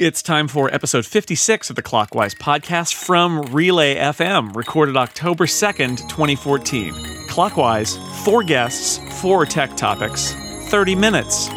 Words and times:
It's 0.00 0.22
time 0.22 0.48
for 0.48 0.72
episode 0.72 1.04
56 1.04 1.68
of 1.68 1.76
the 1.76 1.82
Clockwise 1.82 2.34
podcast 2.34 2.94
from 2.94 3.42
Relay 3.52 3.96
FM, 3.96 4.56
recorded 4.56 4.96
October 4.96 5.44
2nd, 5.44 5.98
2014. 6.08 7.26
Clockwise, 7.28 7.98
four 8.24 8.42
guests, 8.42 8.98
four 9.20 9.44
tech 9.44 9.76
topics, 9.76 10.32
30 10.70 10.94
minutes. 10.94 11.50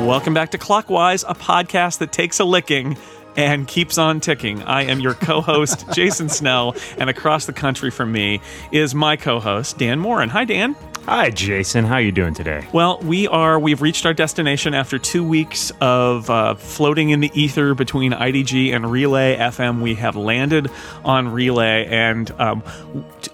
Welcome 0.00 0.32
back 0.32 0.50
to 0.52 0.56
Clockwise, 0.56 1.24
a 1.24 1.34
podcast 1.34 1.98
that 1.98 2.10
takes 2.10 2.40
a 2.40 2.44
licking 2.46 2.96
and 3.36 3.66
keeps 3.66 3.98
on 3.98 4.20
ticking. 4.20 4.62
I 4.62 4.82
am 4.82 5.00
your 5.00 5.14
co 5.14 5.40
host, 5.40 5.84
Jason 5.92 6.28
Snell, 6.28 6.74
and 6.98 7.10
across 7.10 7.46
the 7.46 7.52
country 7.52 7.90
from 7.90 8.12
me 8.12 8.40
is 8.72 8.94
my 8.94 9.16
co 9.16 9.40
host, 9.40 9.78
Dan 9.78 10.00
Moren. 10.00 10.28
Hi, 10.30 10.44
Dan. 10.44 10.76
Hi, 11.06 11.28
Jason. 11.28 11.84
How 11.84 11.96
are 11.96 12.00
you 12.00 12.12
doing 12.12 12.32
today? 12.32 12.66
Well, 12.72 12.98
we 13.02 13.28
are. 13.28 13.58
We've 13.58 13.82
reached 13.82 14.06
our 14.06 14.14
destination 14.14 14.72
after 14.72 14.98
two 14.98 15.22
weeks 15.22 15.70
of 15.82 16.30
uh, 16.30 16.54
floating 16.54 17.10
in 17.10 17.20
the 17.20 17.30
ether 17.34 17.74
between 17.74 18.12
IDG 18.12 18.74
and 18.74 18.90
Relay 18.90 19.36
FM. 19.36 19.82
We 19.82 19.96
have 19.96 20.16
landed 20.16 20.70
on 21.04 21.28
Relay, 21.28 21.84
and 21.86 22.30
um, 22.40 22.62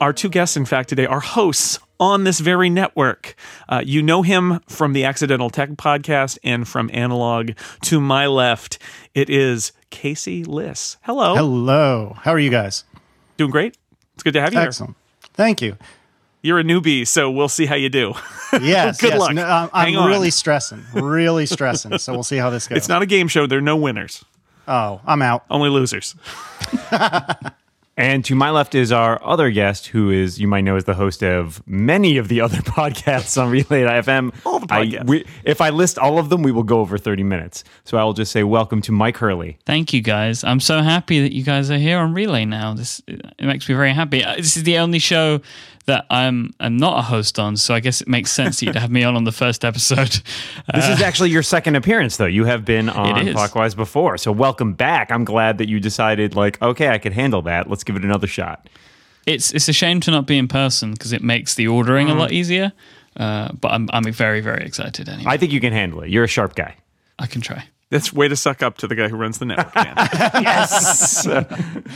our 0.01 0.13
two 0.13 0.29
guests, 0.29 0.57
in 0.57 0.65
fact, 0.65 0.89
today 0.89 1.07
are 1.07 1.21
hosts 1.21 1.79
on 2.01 2.25
this 2.25 2.41
very 2.41 2.69
network. 2.69 3.37
Uh, 3.69 3.83
you 3.85 4.03
know 4.03 4.23
him 4.23 4.59
from 4.67 4.93
the 4.93 5.05
Accidental 5.05 5.49
Tech 5.49 5.71
podcast 5.71 6.39
and 6.43 6.67
from 6.67 6.91
Analog. 6.93 7.53
To 7.83 8.01
my 8.01 8.27
left, 8.27 8.79
it 9.15 9.31
is 9.31 9.71
Casey 9.91 10.45
Liss. 10.45 10.97
Hello. 11.03 11.35
Hello. 11.35 12.17
How 12.23 12.33
are 12.33 12.39
you 12.39 12.51
guys? 12.51 12.85
Doing 13.37 13.51
great. 13.51 13.77
It's 14.15 14.23
good 14.23 14.33
to 14.35 14.41
have 14.41 14.53
you 14.53 14.61
Excellent. 14.61 14.97
Thank 15.35 15.61
you. 15.63 15.77
You're 16.43 16.59
a 16.59 16.65
newbie, 16.65 17.07
so 17.07 17.31
we'll 17.31 17.49
see 17.49 17.67
how 17.67 17.75
you 17.75 17.89
do. 17.89 18.15
Yes. 18.61 19.01
Good 19.01 19.11
yes. 19.11 19.21
luck. 19.21 19.33
No, 19.35 19.45
I'm, 19.47 19.71
I'm 19.73 20.09
really 20.09 20.31
stressing. 20.33 20.83
Really 20.93 21.47
stressing. 21.47 21.97
So 21.99 22.13
we'll 22.13 22.25
see 22.25 22.37
how 22.37 22.51
this 22.51 22.67
goes. 22.69 22.79
It's 22.79 22.89
not 22.89 23.01
a 23.01 23.07
game 23.07 23.29
show. 23.29 23.47
There 23.47 23.59
are 23.59 23.63
no 23.63 23.77
winners, 23.77 24.25
Oh, 24.67 25.01
I'm 25.07 25.23
out. 25.23 25.45
only 25.49 25.69
losers. 25.71 26.17
And 28.01 28.25
to 28.25 28.35
my 28.35 28.51
left 28.51 28.75
is 28.75 28.93
our 28.93 29.23
other 29.23 29.51
guest, 29.51 29.89
who 29.89 30.11
is 30.11 30.41
you 30.41 30.49
might 30.49 30.63
know 30.63 30.77
as 30.77 30.85
the 30.85 30.95
host 30.95 31.23
of 31.23 31.63
many 31.67 32.17
of 32.17 32.29
the 32.29 32.41
other 32.41 32.57
podcasts 32.63 33.41
on 33.41 33.51
Relay 33.51 33.83
FM. 33.83 34.33
All 34.47 34.59
the 34.59 34.67
I- 34.73 34.87
podcasts. 34.87 35.07
we- 35.07 35.25
if 35.45 35.61
I 35.61 35.69
list 35.71 35.99
all 35.99 36.19
of 36.19 36.29
them, 36.31 36.43
we 36.43 36.51
will 36.53 36.63
go 36.63 36.81
over 36.81 36.97
thirty 36.99 37.23
minutes. 37.23 37.63
So 37.85 37.99
I 37.99 38.05
will 38.05 38.15
just 38.15 38.33
say 38.33 38.43
welcome 38.43 38.81
to 38.83 38.93
Myke 38.93 39.19
Hurley. 39.19 39.59
Thank 39.67 39.93
you, 39.93 40.01
guys. 40.01 40.43
I'm 40.45 40.61
so 40.61 40.81
happy 40.81 41.21
that 41.21 41.35
you 41.35 41.43
guys 41.43 41.71
are 41.71 41.79
here 41.79 41.99
on 41.99 42.15
Relay 42.15 42.45
now. 42.47 42.73
This 42.75 43.03
it 43.07 43.23
makes 43.45 43.69
me 43.69 43.75
very 43.75 43.93
happy. 43.93 44.25
Uh, 44.25 44.37
This 44.37 44.57
is 44.57 44.63
the 44.65 44.79
only 44.79 44.99
show 44.99 45.41
that 45.87 46.07
I'm 46.11 46.53
I'm 46.61 46.77
not 46.77 46.99
a 46.99 47.03
host 47.03 47.39
on, 47.39 47.57
so 47.57 47.75
I 47.75 47.81
guess 47.81 48.01
it 48.01 48.09
makes 48.09 48.31
sense 48.31 48.61
that 48.61 48.67
you'd 48.67 48.77
have 48.77 48.91
me 48.91 49.03
on 49.03 49.17
on 49.17 49.25
the 49.25 49.33
first 49.33 49.65
episode. 49.65 50.21
This 50.73 50.89
is 50.89 51.03
actually 51.03 51.31
your 51.31 51.43
second 51.43 51.75
appearance, 51.75 52.17
though. 52.17 52.27
You 52.27 52.45
have 52.45 52.65
been 52.65 52.89
on 52.89 53.27
is. 53.27 53.35
Clockwise 53.35 53.75
before, 53.75 54.17
so 54.19 54.31
welcome 54.31 54.73
back. 54.73 55.11
I'm 55.11 55.25
glad 55.25 55.59
that 55.59 55.69
you 55.69 55.81
decided, 55.81 56.37
like, 56.37 56.61
okay, 56.63 56.89
I 56.89 56.99
could 56.99 57.13
handle 57.13 57.43
that. 57.43 57.69
Let's 57.69 57.83
give 57.83 57.97
it 57.97 58.05
another 58.05 58.27
shot. 58.27 58.69
It's 59.27 59.53
it's 59.53 59.69
a 59.69 59.73
shame 59.73 60.01
to 60.01 60.11
not 60.11 60.27
be 60.27 60.39
in 60.39 60.49
person 60.49 60.93
because 60.93 61.13
it 61.13 61.23
makes 61.23 61.55
the 61.55 61.67
ordering 61.67 62.09
a 62.09 62.15
lot 62.15 62.33
easier. 62.33 62.73
Uh, 63.17 63.53
but 63.53 63.73
I'm 63.73 63.89
I'm 63.93 64.05
very 64.13 64.41
very 64.41 64.65
excited 64.65 65.09
anyway. 65.09 65.31
I 65.31 65.37
think 65.37 65.53
you 65.53 65.61
can 65.61 65.73
handle 65.73 66.03
it. 66.03 66.11
You're 66.11 66.25
a 66.25 66.29
sharp 66.29 66.55
guy. 66.55 66.77
I 67.19 67.27
can 67.27 67.41
try. 67.41 67.65
That's 67.91 68.13
way 68.13 68.29
to 68.29 68.37
suck 68.37 68.63
up 68.63 68.79
to 68.79 68.87
the 68.87 68.95
guy 68.95 69.09
who 69.09 69.17
runs 69.17 69.39
the 69.39 69.47
network, 69.47 69.75
man. 69.75 69.95
Yes, 70.41 71.27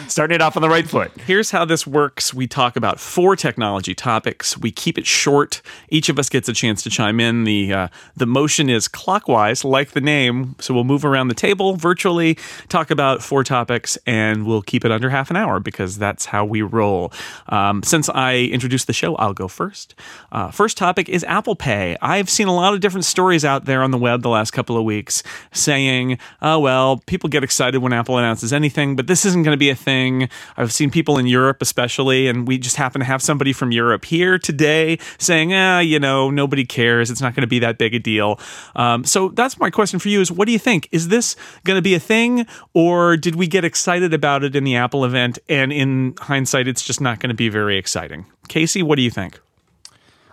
starting 0.08 0.34
it 0.34 0.42
off 0.42 0.56
on 0.56 0.62
the 0.62 0.68
right 0.68 0.86
foot. 0.86 1.12
Here's 1.20 1.50
how 1.52 1.64
this 1.64 1.86
works. 1.86 2.34
We 2.34 2.46
talk 2.46 2.76
about 2.76 2.98
four 2.98 3.36
technology 3.36 3.94
topics. 3.94 4.58
We 4.58 4.70
keep 4.72 4.98
it 4.98 5.06
short. 5.06 5.62
Each 5.88 6.08
of 6.08 6.18
us 6.18 6.28
gets 6.28 6.48
a 6.48 6.52
chance 6.52 6.82
to 6.82 6.90
chime 6.90 7.20
in. 7.20 7.44
The 7.44 7.72
uh, 7.72 7.88
the 8.16 8.26
motion 8.26 8.68
is 8.68 8.88
clockwise, 8.88 9.64
like 9.64 9.92
the 9.92 10.00
name. 10.00 10.56
So 10.58 10.74
we'll 10.74 10.84
move 10.84 11.04
around 11.04 11.28
the 11.28 11.34
table 11.34 11.76
virtually, 11.76 12.36
talk 12.68 12.90
about 12.90 13.22
four 13.22 13.44
topics, 13.44 13.96
and 14.06 14.46
we'll 14.46 14.62
keep 14.62 14.84
it 14.84 14.90
under 14.90 15.10
half 15.10 15.30
an 15.30 15.36
hour 15.36 15.60
because 15.60 15.96
that's 15.96 16.26
how 16.26 16.44
we 16.44 16.60
roll. 16.62 17.12
Um, 17.48 17.82
since 17.84 18.08
I 18.08 18.38
introduced 18.38 18.88
the 18.88 18.92
show, 18.92 19.14
I'll 19.16 19.34
go 19.34 19.46
first. 19.48 19.94
Uh, 20.32 20.50
first 20.50 20.76
topic 20.76 21.08
is 21.08 21.22
Apple 21.24 21.54
Pay. 21.56 21.96
I've 22.02 22.28
seen 22.28 22.48
a 22.48 22.54
lot 22.54 22.74
of 22.74 22.80
different 22.80 23.04
stories 23.04 23.44
out 23.44 23.64
there 23.64 23.82
on 23.82 23.92
the 23.92 23.98
web 23.98 24.22
the 24.22 24.28
last 24.28 24.50
couple 24.50 24.76
of 24.76 24.84
weeks 24.84 25.22
saying, 25.52 25.83
oh, 26.42 26.58
well, 26.58 27.02
people 27.06 27.28
get 27.28 27.44
excited 27.44 27.78
when 27.78 27.92
Apple 27.92 28.18
announces 28.18 28.52
anything, 28.52 28.96
but 28.96 29.06
this 29.06 29.24
isn't 29.24 29.42
going 29.42 29.54
to 29.54 29.58
be 29.58 29.70
a 29.70 29.74
thing. 29.74 30.28
I've 30.56 30.72
seen 30.72 30.90
people 30.90 31.18
in 31.18 31.26
Europe, 31.26 31.58
especially, 31.60 32.28
and 32.28 32.46
we 32.46 32.58
just 32.58 32.76
happen 32.76 33.00
to 33.00 33.04
have 33.04 33.22
somebody 33.22 33.52
from 33.52 33.72
Europe 33.72 34.04
here 34.04 34.38
today 34.38 34.98
saying, 35.18 35.52
ah, 35.52 35.80
you 35.80 35.98
know, 35.98 36.30
nobody 36.30 36.64
cares. 36.64 37.10
It's 37.10 37.20
not 37.20 37.34
going 37.34 37.42
to 37.42 37.46
be 37.46 37.58
that 37.60 37.78
big 37.78 37.94
a 37.94 37.98
deal. 37.98 38.38
Um, 38.76 39.04
so 39.04 39.28
that's 39.28 39.58
my 39.58 39.70
question 39.70 39.98
for 39.98 40.08
you 40.08 40.20
is 40.20 40.30
what 40.30 40.46
do 40.46 40.52
you 40.52 40.58
think? 40.58 40.88
Is 40.92 41.08
this 41.08 41.36
going 41.64 41.76
to 41.76 41.82
be 41.82 41.94
a 41.94 42.00
thing, 42.00 42.46
or 42.72 43.16
did 43.16 43.36
we 43.36 43.46
get 43.46 43.64
excited 43.64 44.14
about 44.14 44.44
it 44.44 44.56
in 44.56 44.64
the 44.64 44.76
Apple 44.76 45.04
event, 45.04 45.38
and 45.48 45.72
in 45.72 46.14
hindsight, 46.20 46.68
it's 46.68 46.82
just 46.82 47.00
not 47.00 47.20
going 47.20 47.30
to 47.30 47.34
be 47.34 47.48
very 47.48 47.76
exciting? 47.76 48.26
Casey, 48.48 48.82
what 48.82 48.96
do 48.96 49.02
you 49.02 49.10
think? 49.10 49.40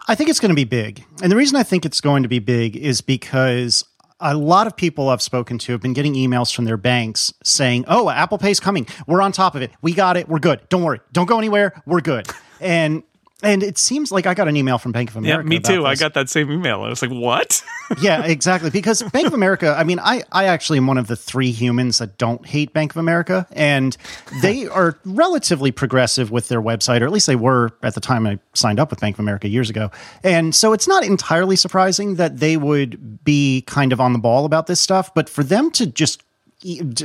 I 0.07 0.15
think 0.15 0.29
it's 0.29 0.39
going 0.39 0.49
to 0.49 0.55
be 0.55 0.63
big. 0.63 1.05
And 1.21 1.31
the 1.31 1.35
reason 1.35 1.55
I 1.55 1.63
think 1.63 1.85
it's 1.85 2.01
going 2.01 2.23
to 2.23 2.29
be 2.29 2.39
big 2.39 2.75
is 2.75 3.01
because 3.01 3.85
a 4.21 4.35
lot 4.35 4.67
of 4.67 4.75
people 4.75 5.09
I've 5.09 5.21
spoken 5.21 5.57
to 5.59 5.71
have 5.71 5.81
been 5.81 5.93
getting 5.93 6.13
emails 6.13 6.53
from 6.53 6.65
their 6.65 6.77
banks 6.77 7.33
saying, 7.43 7.85
"Oh, 7.87 8.09
Apple 8.09 8.37
Pay's 8.37 8.59
coming. 8.59 8.87
We're 9.07 9.21
on 9.21 9.31
top 9.31 9.55
of 9.55 9.61
it. 9.61 9.71
We 9.81 9.93
got 9.93 10.15
it. 10.17 10.29
We're 10.29 10.39
good. 10.39 10.61
Don't 10.69 10.83
worry. 10.83 10.99
Don't 11.11 11.27
go 11.27 11.37
anywhere. 11.37 11.81
We're 11.85 12.01
good." 12.01 12.27
And 12.59 13.03
and 13.43 13.63
it 13.63 13.77
seems 13.77 14.11
like 14.11 14.25
I 14.25 14.33
got 14.33 14.47
an 14.47 14.55
email 14.55 14.77
from 14.77 14.91
Bank 14.91 15.09
of 15.09 15.15
America. 15.17 15.43
Yeah, 15.43 15.49
me 15.49 15.59
too. 15.59 15.85
I 15.85 15.95
got 15.95 16.13
that 16.13 16.29
same 16.29 16.51
email. 16.51 16.81
I 16.81 16.89
was 16.89 17.01
like, 17.01 17.11
what? 17.11 17.63
yeah, 18.01 18.23
exactly. 18.23 18.69
Because 18.69 19.01
Bank 19.03 19.27
of 19.27 19.33
America, 19.33 19.75
I 19.77 19.83
mean, 19.83 19.99
I, 19.99 20.23
I 20.31 20.45
actually 20.45 20.77
am 20.77 20.87
one 20.87 20.97
of 20.97 21.07
the 21.07 21.15
three 21.15 21.51
humans 21.51 21.97
that 21.97 22.17
don't 22.17 22.45
hate 22.45 22.73
Bank 22.73 22.91
of 22.91 22.97
America. 22.97 23.47
And 23.51 23.97
they 24.41 24.67
are 24.67 24.99
relatively 25.05 25.71
progressive 25.71 26.31
with 26.31 26.47
their 26.47 26.61
website, 26.61 27.01
or 27.01 27.05
at 27.05 27.11
least 27.11 27.27
they 27.27 27.35
were 27.35 27.71
at 27.83 27.95
the 27.95 28.01
time 28.01 28.27
I 28.27 28.39
signed 28.53 28.79
up 28.79 28.89
with 28.89 28.99
Bank 28.99 29.15
of 29.15 29.19
America 29.19 29.47
years 29.47 29.69
ago. 29.69 29.91
And 30.23 30.53
so 30.53 30.73
it's 30.73 30.87
not 30.87 31.03
entirely 31.03 31.55
surprising 31.55 32.15
that 32.15 32.37
they 32.37 32.57
would 32.57 33.23
be 33.23 33.63
kind 33.67 33.93
of 33.93 33.99
on 33.99 34.13
the 34.13 34.19
ball 34.19 34.45
about 34.45 34.67
this 34.67 34.79
stuff. 34.79 35.13
But 35.13 35.29
for 35.29 35.43
them 35.43 35.71
to 35.71 35.85
just 35.87 36.23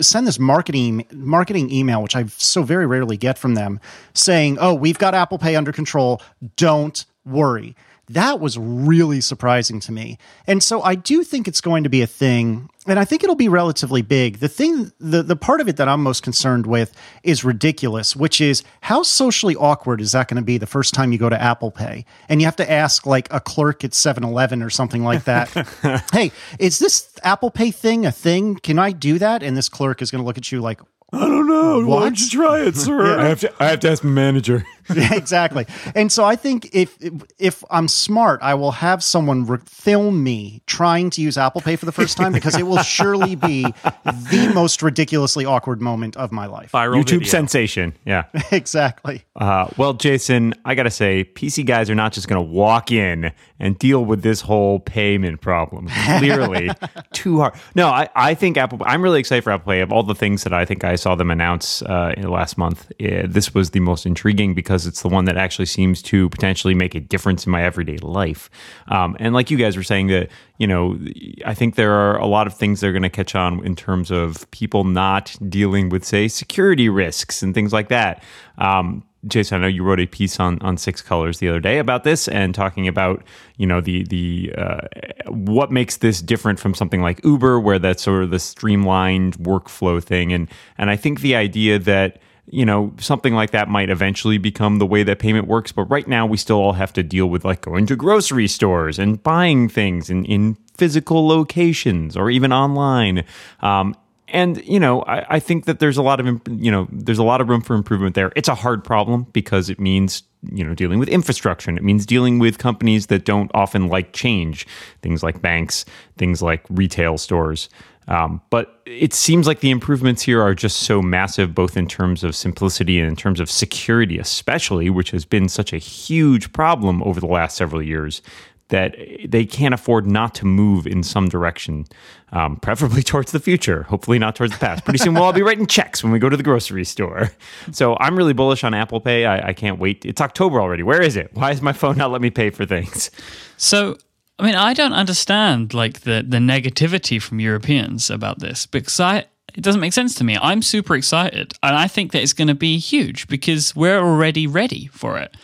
send 0.01 0.27
this 0.27 0.39
marketing 0.39 1.07
marketing 1.13 1.73
email, 1.73 2.03
which 2.03 2.17
I 2.17 2.25
so 2.27 2.63
very 2.63 2.87
rarely 2.87 3.17
get 3.17 3.39
from 3.39 3.55
them, 3.55 3.81
saying, 4.15 4.59
"Oh, 4.61 4.75
we've 4.75 4.99
got 4.99 5.15
Apple 5.15 5.39
Pay 5.39 5.57
under 5.57 5.73
control. 5.73 6.21
Don't 6.57 7.05
worry." 7.25 7.75
That 8.11 8.39
was 8.39 8.57
really 8.57 9.21
surprising 9.21 9.81
to 9.81 9.93
me, 9.93 10.19
and 10.47 10.63
so 10.63 10.81
I 10.83 10.95
do 10.95 11.25
think 11.25 11.49
it's 11.49 11.61
going 11.61 11.83
to 11.83 11.91
be 11.91 12.03
a 12.03 12.07
thing, 12.07 12.71
and 12.87 13.01
I 13.01 13.05
think 13.05 13.25
it'll 13.25 13.35
be 13.35 13.49
relatively 13.49 14.01
big. 14.03 14.39
The 14.39 14.49
thing, 14.49 14.93
the 15.01 15.25
the 15.25 15.35
part 15.35 15.61
of 15.61 15.69
it 15.69 15.77
that 15.79 15.89
I'm 15.89 16.03
most 16.05 16.23
concerned 16.23 16.67
with 16.67 16.95
is 17.25 17.43
ridiculous, 17.43 18.15
which 18.15 18.41
is 18.41 18.63
how 18.83 19.03
socially 19.03 19.57
awkward 19.57 20.01
is 20.01 20.13
that 20.13 20.29
going 20.29 20.41
to 20.41 20.45
be 20.45 20.57
the 20.57 20.69
first 20.69 20.95
time 20.95 21.11
you 21.11 21.19
go 21.19 21.29
to 21.29 21.41
Apple 21.41 21.73
Pay 21.73 22.05
and 22.29 22.41
you 22.41 22.47
have 22.47 22.57
to 22.57 22.71
ask 22.71 23.07
like 23.07 23.27
a 23.33 23.41
clerk 23.41 23.83
at 23.83 23.91
7-Eleven 23.91 24.63
or 24.63 24.71
something 24.71 25.03
like 25.03 25.25
that, 25.25 25.49
"Hey, 26.13 26.31
is 26.61 26.79
this 26.79 27.11
Apple 27.25 27.51
Pay 27.51 27.73
thing 27.73 28.07
a 28.07 28.13
thing? 28.13 28.55
Can 28.57 28.79
I 28.79 28.93
do 28.93 29.19
that?" 29.19 29.43
And 29.43 29.57
this 29.57 29.69
clerk 29.69 30.01
is 30.01 30.13
going 30.13 30.23
to 30.23 30.27
look 30.27 30.39
at 30.39 30.53
you 30.53 30.61
like, 30.61 30.81
I 31.13 31.21
don't 31.21 31.47
know. 31.47 31.87
Why 31.87 32.01
don't 32.05 32.21
you 32.21 32.29
try 32.29 32.61
it, 32.61 32.77
sir? 32.77 33.19
I 33.19 33.27
have 33.27 33.41
to. 33.41 33.53
I 33.61 33.67
have 33.67 33.81
to 33.81 33.91
ask 33.91 34.03
my 34.05 34.11
manager. 34.11 34.65
Yeah, 34.97 35.15
exactly. 35.15 35.67
And 35.95 36.11
so 36.11 36.25
I 36.25 36.37
think 36.37 36.75
if 36.75 36.97
if 37.39 37.63
I'm 37.71 37.87
smart, 37.89 38.41
I 38.43 38.55
will 38.55 38.71
have 38.71 39.03
someone 39.03 39.45
re- 39.47 39.59
film 39.67 40.23
me 40.23 40.63
trying 40.67 41.11
to 41.11 41.21
use 41.21 41.37
Apple 41.37 41.61
Pay 41.61 41.77
for 41.77 41.87
the 41.87 41.93
first 41.93 42.17
time 42.17 42.33
because 42.33 42.57
it 42.57 42.63
will 42.63 42.83
surely 42.83 43.35
be 43.35 43.63
the 44.05 44.51
most 44.55 44.83
ridiculously 44.83 45.45
awkward 45.45 45.83
moment 45.83 46.17
of 46.17 46.33
my 46.33 46.47
life. 46.47 46.73
Viral 46.73 47.03
YouTube 47.03 47.19
video. 47.19 47.29
sensation. 47.29 47.93
Yeah. 48.05 48.25
exactly. 48.53 49.25
Uh, 49.35 49.69
well, 49.77 49.93
Jason, 49.93 50.55
I 50.65 50.75
gotta 50.75 50.91
say, 50.91 51.25
PC 51.25 51.67
guys 51.67 51.91
are 51.91 51.95
not 51.95 52.13
just 52.13 52.29
gonna 52.29 52.41
walk 52.43 52.91
in 52.91 53.33
and 53.59 53.79
deal 53.79 54.05
with 54.05 54.23
this 54.23 54.41
whole 54.43 54.81
payment 54.81 55.41
problem. 55.41 55.89
Clearly, 56.19 56.71
too 57.13 57.41
hard. 57.41 57.55
No, 57.75 57.89
I, 57.89 58.09
I 58.15 58.35
think 58.35 58.57
Apple. 58.57 58.79
I'm 58.85 59.03
really 59.03 59.21
excited 59.21 59.43
for 59.43 59.51
Apple 59.51 59.73
Pay. 59.73 59.81
Of 59.81 59.93
all 59.93 60.03
the 60.03 60.15
things 60.15 60.45
that 60.45 60.53
I 60.53 60.65
think 60.65 60.85
I 60.85 60.97
saw 60.97 61.15
them 61.15 61.31
announce 61.31 61.83
uh, 61.83 62.15
in 62.17 62.23
the 62.23 62.31
last 62.31 62.57
month, 62.57 62.91
uh, 63.03 63.23
this 63.27 63.55
was 63.55 63.71
the 63.71 63.81
most 63.81 64.07
intriguing 64.07 64.55
because 64.55 64.76
it's 64.85 65.01
the 65.03 65.09
one 65.09 65.27
that 65.27 65.37
actually 65.37 65.67
seems 65.67 66.03
to 66.03 66.29
potentially 66.29 66.75
make 66.75 66.97
a 66.97 67.01
difference 67.01 67.47
in 67.47 67.53
my 67.53 67.63
everyday 67.63 67.99
life. 67.99 68.51
Um, 68.89 69.17
and 69.21 69.33
like 69.33 69.51
you 69.51 69.57
guys 69.57 69.77
were 69.77 69.85
saying, 69.85 70.09
that 70.09 70.29
you 70.59 70.67
know, 70.67 70.99
I 71.45 71.55
think 71.55 71.77
there 71.77 71.93
are 71.93 72.19
a 72.19 72.27
lot 72.27 72.47
of 72.47 72.55
things 72.55 72.81
that 72.81 72.89
are 72.89 72.93
going 72.93 73.03
to 73.03 73.11
catch 73.11 73.35
on 73.35 73.65
in 73.65 73.77
terms 73.77 74.11
of 74.11 74.51
people 74.51 74.85
not 74.85 75.37
dealing 75.49 75.89
with, 75.89 76.05
say, 76.05 76.29
security 76.29 76.89
risks 76.89 77.43
and 77.43 77.55
things 77.55 77.73
like 77.73 77.89
that. 77.89 78.23
Um, 78.59 79.05
Jason, 79.27 79.59
I 79.59 79.63
know 79.63 79.67
you 79.67 79.83
wrote 79.83 80.01
a 80.01 80.07
piece 80.07 80.39
on 80.39 80.59
on 80.61 80.77
Six 80.77 81.03
Colors 81.03 81.39
the 81.39 81.49
other 81.49 81.61
day 81.61 81.79
about 81.79 82.05
this 82.05 82.29
and 82.29 82.55
talking 82.55 82.87
about 82.87 83.25
you 83.57 83.67
know 83.67 83.81
the 83.81 84.05
the 84.05 84.53
uh, 84.57 84.81
what 85.27 85.73
makes 85.73 85.97
this 85.97 86.23
different 86.23 86.61
from 86.61 86.75
something 86.75 87.01
like 87.01 87.25
Uber, 87.25 87.59
where 87.59 87.79
that's 87.79 88.03
sort 88.03 88.23
of 88.23 88.31
the 88.31 88.39
streamlined 88.39 89.37
workflow 89.39 90.03
thing, 90.03 90.33
and 90.33 90.49
and 90.79 90.91
I 90.91 90.97
think 90.97 91.21
the 91.21 91.35
idea 91.35 91.79
that 91.81 92.21
you 92.49 92.65
know 92.65 92.93
something 92.99 93.35
like 93.35 93.51
that 93.51 93.69
might 93.69 93.91
eventually 93.91 94.39
become 94.39 94.79
the 94.79 94.87
way 94.87 95.03
that 95.03 95.19
payment 95.19 95.47
works, 95.47 95.73
but 95.73 95.85
right 95.85 96.07
now 96.07 96.27
we 96.27 96.37
still 96.37 96.59
all 96.59 96.75
have 96.75 96.93
to 96.95 97.03
deal 97.03 97.27
with 97.27 97.45
like 97.45 97.61
going 97.61 97.87
to 97.87 97.97
grocery 97.97 98.49
stores 98.49 98.99
and 98.99 99.23
buying 99.23 99.69
things 99.69 100.11
in 100.11 100.25
in 100.25 100.57
physical 100.77 101.27
locations 101.27 102.17
or 102.17 102.31
even 102.31 102.53
online. 102.53 103.25
Um, 103.61 103.97
and 104.29 104.63
you 104.65 104.81
know, 104.81 105.03
I, 105.03 105.37
I 105.37 105.41
think 105.41 105.67
that 105.67 105.79
there's 105.79 105.97
a 105.97 106.03
lot 106.03 106.21
of 106.21 106.41
you 106.49 106.71
know 106.71 106.89
there's 106.91 107.19
a 107.19 107.25
lot 107.25 107.41
of 107.41 107.49
room 107.49 107.61
for 107.61 107.75
improvement 107.75 108.15
there. 108.15 108.33
It's 108.37 108.49
a 108.49 108.55
hard 108.55 108.85
problem 108.85 109.27
because 109.33 109.71
it 109.71 109.81
means 109.81 110.23
you 110.53 110.65
know 110.65 110.75
dealing 110.75 110.99
with 110.99 111.09
infrastructure 111.09 111.71
and 111.71 111.79
it 111.79 111.85
means 111.85 112.07
dealing 112.07 112.39
with 112.39 112.59
companies 112.59 113.07
that 113.07 113.25
don't 113.25 113.51
often 113.55 113.89
like 113.89 114.13
change, 114.13 114.67
things 115.03 115.23
like 115.23 115.41
banks, 115.43 115.85
things 116.17 116.43
like 116.43 116.65
retail 116.71 117.19
stores. 117.19 117.69
Um, 118.09 118.41
but 118.51 118.81
it 118.87 119.13
seems 119.13 119.47
like 119.47 119.61
the 119.61 119.71
improvements 119.71 120.23
here 120.23 120.41
are 120.41 120.55
just 120.55 120.81
so 120.81 121.03
massive, 121.03 121.55
both 121.55 121.77
in 121.77 121.89
terms 121.89 122.23
of 122.23 122.37
simplicity 122.37 123.01
and 123.01 123.09
in 123.09 123.17
terms 123.17 123.41
of 123.41 123.51
security, 123.51 124.19
especially, 124.19 124.91
which 124.91 125.11
has 125.11 125.25
been 125.25 125.49
such 125.49 125.73
a 125.73 125.79
huge 125.79 126.53
problem 126.53 127.03
over 127.03 127.21
the 127.21 127.27
last 127.27 127.57
several 127.57 127.83
years 127.83 128.23
that 128.69 128.97
they 129.25 129.45
can't 129.45 129.75
afford 129.75 130.07
not 130.07 130.35
to 130.35 130.45
move 130.45 130.87
in 130.87 131.03
some 131.03 131.29
direction, 131.29 131.85
um, 132.33 132.57
preferably 132.57 133.03
towards 133.03 133.31
the 133.33 133.39
future, 133.39 133.85
hopefully 133.85 134.19
not 134.19 134.35
towards 134.35 134.53
the 134.53 134.59
past. 134.59 134.85
Pretty 134.85 134.99
soon 134.99 135.15
we'll 135.15 135.23
all 135.23 135.33
be 135.33 135.43
writing 135.43 135.67
checks 135.67 136.03
when 136.03 136.13
we 136.13 136.19
go 136.19 136.29
to 136.29 136.37
the 136.37 136.43
grocery 136.43 136.85
store. 136.85 137.31
So 137.71 137.97
I'm 138.01 138.17
really 138.17 138.33
bullish 138.33 138.65
on 138.65 138.75
Apple 138.75 139.01
Pay. 139.01 139.25
I, 139.25 139.49
I 139.49 139.53
can't 139.53 139.79
wait. 139.79 140.05
It's 140.05 140.21
October 140.21 140.61
already. 140.61 140.83
Where 140.83 141.01
is 141.01 141.17
it? 141.17 141.31
Why 141.35 141.53
is 141.53 141.63
my 141.63 141.73
phone 141.73 141.97
not 141.97 142.11
letting 142.11 142.23
me 142.23 142.31
pay 142.31 142.51
for 142.51 142.67
things? 142.67 143.11
So, 143.57 143.97
I 144.39 144.45
mean, 144.45 144.55
I 144.55 144.75
don't 144.75 144.93
understand 144.93 145.73
like 145.73 146.01
the 146.01 146.25
the 146.27 146.39
negativity 146.39 147.21
from 147.21 147.41
Europeans 147.41 148.11
about 148.11 148.39
this 148.39 148.67
because 148.67 149.01
I 149.01 149.27
it 149.55 149.63
doesn't 149.63 149.81
make 149.81 149.95
sense 149.95 150.15
to 150.17 150.25
me. 150.25 150.37
I'm 150.41 150.61
super 150.61 150.95
excited, 150.95 151.55
and 151.63 151.75
I 151.75 151.89
think 151.89 152.13
that 152.13 152.23
it's 152.23 152.35
going 152.35 152.49
to 152.49 152.55
be 152.55 152.79
huge 152.79 153.27
because 153.29 153.75
we're 153.75 153.99
already 153.99 154.47
ready 154.47 154.89
for 154.89 155.19
it. 155.19 155.35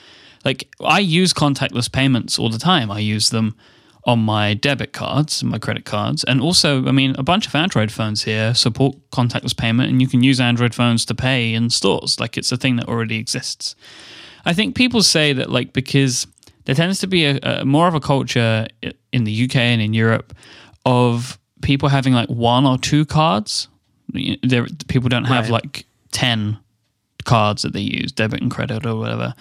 Like 0.45 0.69
I 0.81 0.99
use 0.99 1.33
contactless 1.33 1.91
payments 1.91 2.39
all 2.39 2.51
the 2.51 2.59
time. 2.59 2.91
I 2.91 2.99
use 2.99 3.31
them 3.31 3.57
on 4.05 4.19
my 4.19 4.53
debit 4.53 4.93
cards, 4.93 5.45
my 5.45 5.59
credit 5.59 5.85
cards, 5.85 6.25
and 6.25 6.41
also, 6.41 6.85
I 6.87 6.91
mean, 6.91 7.15
a 7.17 7.23
bunch 7.23 7.47
of 7.47 7.55
Android 7.55 7.93
phones 7.93 8.25
here 8.25 8.53
support 8.53 8.97
contactless 9.13 9.57
payment, 9.57 9.91
and 9.91 10.03
you 10.03 10.09
can 10.09 10.23
use 10.23 10.41
Android 10.41 10.75
phones 10.75 11.05
to 11.07 11.15
pay 11.15 11.55
in 11.55 11.71
stores. 11.71 12.21
Like 12.21 12.37
it's 12.37 12.53
a 12.53 12.57
thing 12.57 12.77
that 12.77 12.89
already 12.89 13.17
exists. 13.17 13.77
I 14.45 14.53
think 14.53 14.75
people 14.75 15.03
say 15.03 15.33
that 15.33 15.51
like 15.51 15.73
because 15.73 16.27
there 16.65 16.75
tends 16.75 16.99
to 17.01 17.07
be 17.07 17.27
a, 17.27 17.39
a 17.43 17.65
more 17.65 17.89
of 17.89 17.95
a 17.95 18.01
culture 18.01 18.67
in 19.13 19.25
the 19.25 19.45
UK 19.45 19.57
and 19.57 19.83
in 19.83 19.95
Europe 19.95 20.35
of 20.85 21.39
people 21.63 21.89
having 21.89 22.13
like 22.13 22.29
one 22.29 22.67
or 22.67 22.79
two 22.79 23.05
cards. 23.05 23.69
There, 24.43 24.67
people 24.89 25.09
don't 25.09 25.25
have 25.25 25.49
like 25.49 25.87
ten 26.11 26.59
cards 27.25 27.63
that 27.63 27.73
they 27.73 27.81
use, 27.81 28.13
debit 28.13 28.43
and 28.43 28.51
credit 28.51 28.85
or 28.85 28.97
whatever. 28.97 29.35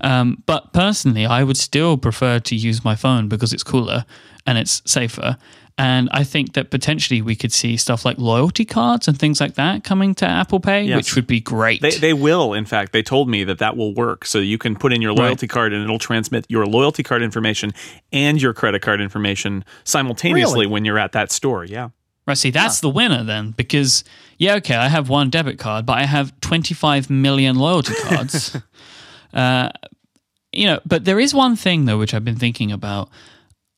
Um, 0.00 0.42
but 0.46 0.72
personally, 0.72 1.24
I 1.24 1.44
would 1.44 1.56
still 1.56 1.96
prefer 1.96 2.40
to 2.40 2.56
use 2.56 2.84
my 2.84 2.96
phone 2.96 3.28
because 3.28 3.52
it's 3.52 3.62
cooler 3.62 4.04
and 4.46 4.58
it's 4.58 4.82
safer. 4.84 5.36
And 5.80 6.08
I 6.12 6.24
think 6.24 6.54
that 6.54 6.70
potentially 6.70 7.22
we 7.22 7.36
could 7.36 7.52
see 7.52 7.76
stuff 7.76 8.04
like 8.04 8.18
loyalty 8.18 8.64
cards 8.64 9.06
and 9.06 9.16
things 9.16 9.40
like 9.40 9.54
that 9.54 9.84
coming 9.84 10.12
to 10.16 10.26
Apple 10.26 10.58
Pay, 10.58 10.82
Yes. 10.82 10.96
which 10.96 11.14
would 11.14 11.28
be 11.28 11.38
great. 11.40 11.80
They, 11.80 11.92
they 11.92 12.12
will, 12.12 12.52
in 12.52 12.64
fact. 12.64 12.92
They 12.92 13.02
told 13.02 13.28
me 13.28 13.44
that 13.44 13.58
that 13.58 13.76
will 13.76 13.94
work. 13.94 14.24
So 14.26 14.38
you 14.40 14.58
can 14.58 14.74
put 14.74 14.92
in 14.92 15.00
your 15.00 15.12
loyalty 15.12 15.46
card 15.46 15.72
and 15.72 15.84
it'll 15.84 16.00
transmit 16.00 16.46
your 16.48 16.66
loyalty 16.66 17.04
card 17.04 17.22
information 17.22 17.72
and 18.12 18.42
your 18.42 18.52
credit 18.52 18.82
card 18.82 19.00
information 19.00 19.64
simultaneously 19.84 20.62
Really? 20.62 20.66
when 20.66 20.84
you're 20.84 20.98
at 20.98 21.12
that 21.12 21.30
store. 21.30 21.64
Yeah. 21.64 21.90
Right, 22.26 22.36
see, 22.36 22.50
that's 22.50 22.80
the 22.80 22.90
winner 22.90 23.22
then, 23.24 23.52
because 23.52 24.04
yeah, 24.36 24.56
okay, 24.56 24.74
I 24.74 24.88
have 24.88 25.08
one 25.08 25.30
debit 25.30 25.58
card, 25.58 25.86
but 25.86 25.96
I 25.96 26.04
have 26.04 26.38
25 26.40 27.08
million 27.08 27.56
loyalty 27.56 27.94
cards. 28.02 28.54
uh, 29.32 29.70
you 30.52 30.66
know, 30.66 30.80
but 30.84 31.04
there 31.04 31.20
is 31.20 31.32
one 31.32 31.56
thing 31.56 31.84
though, 31.84 31.98
which 31.98 32.12
I've 32.14 32.24
been 32.24 32.36
thinking 32.36 32.72
about. 32.72 33.08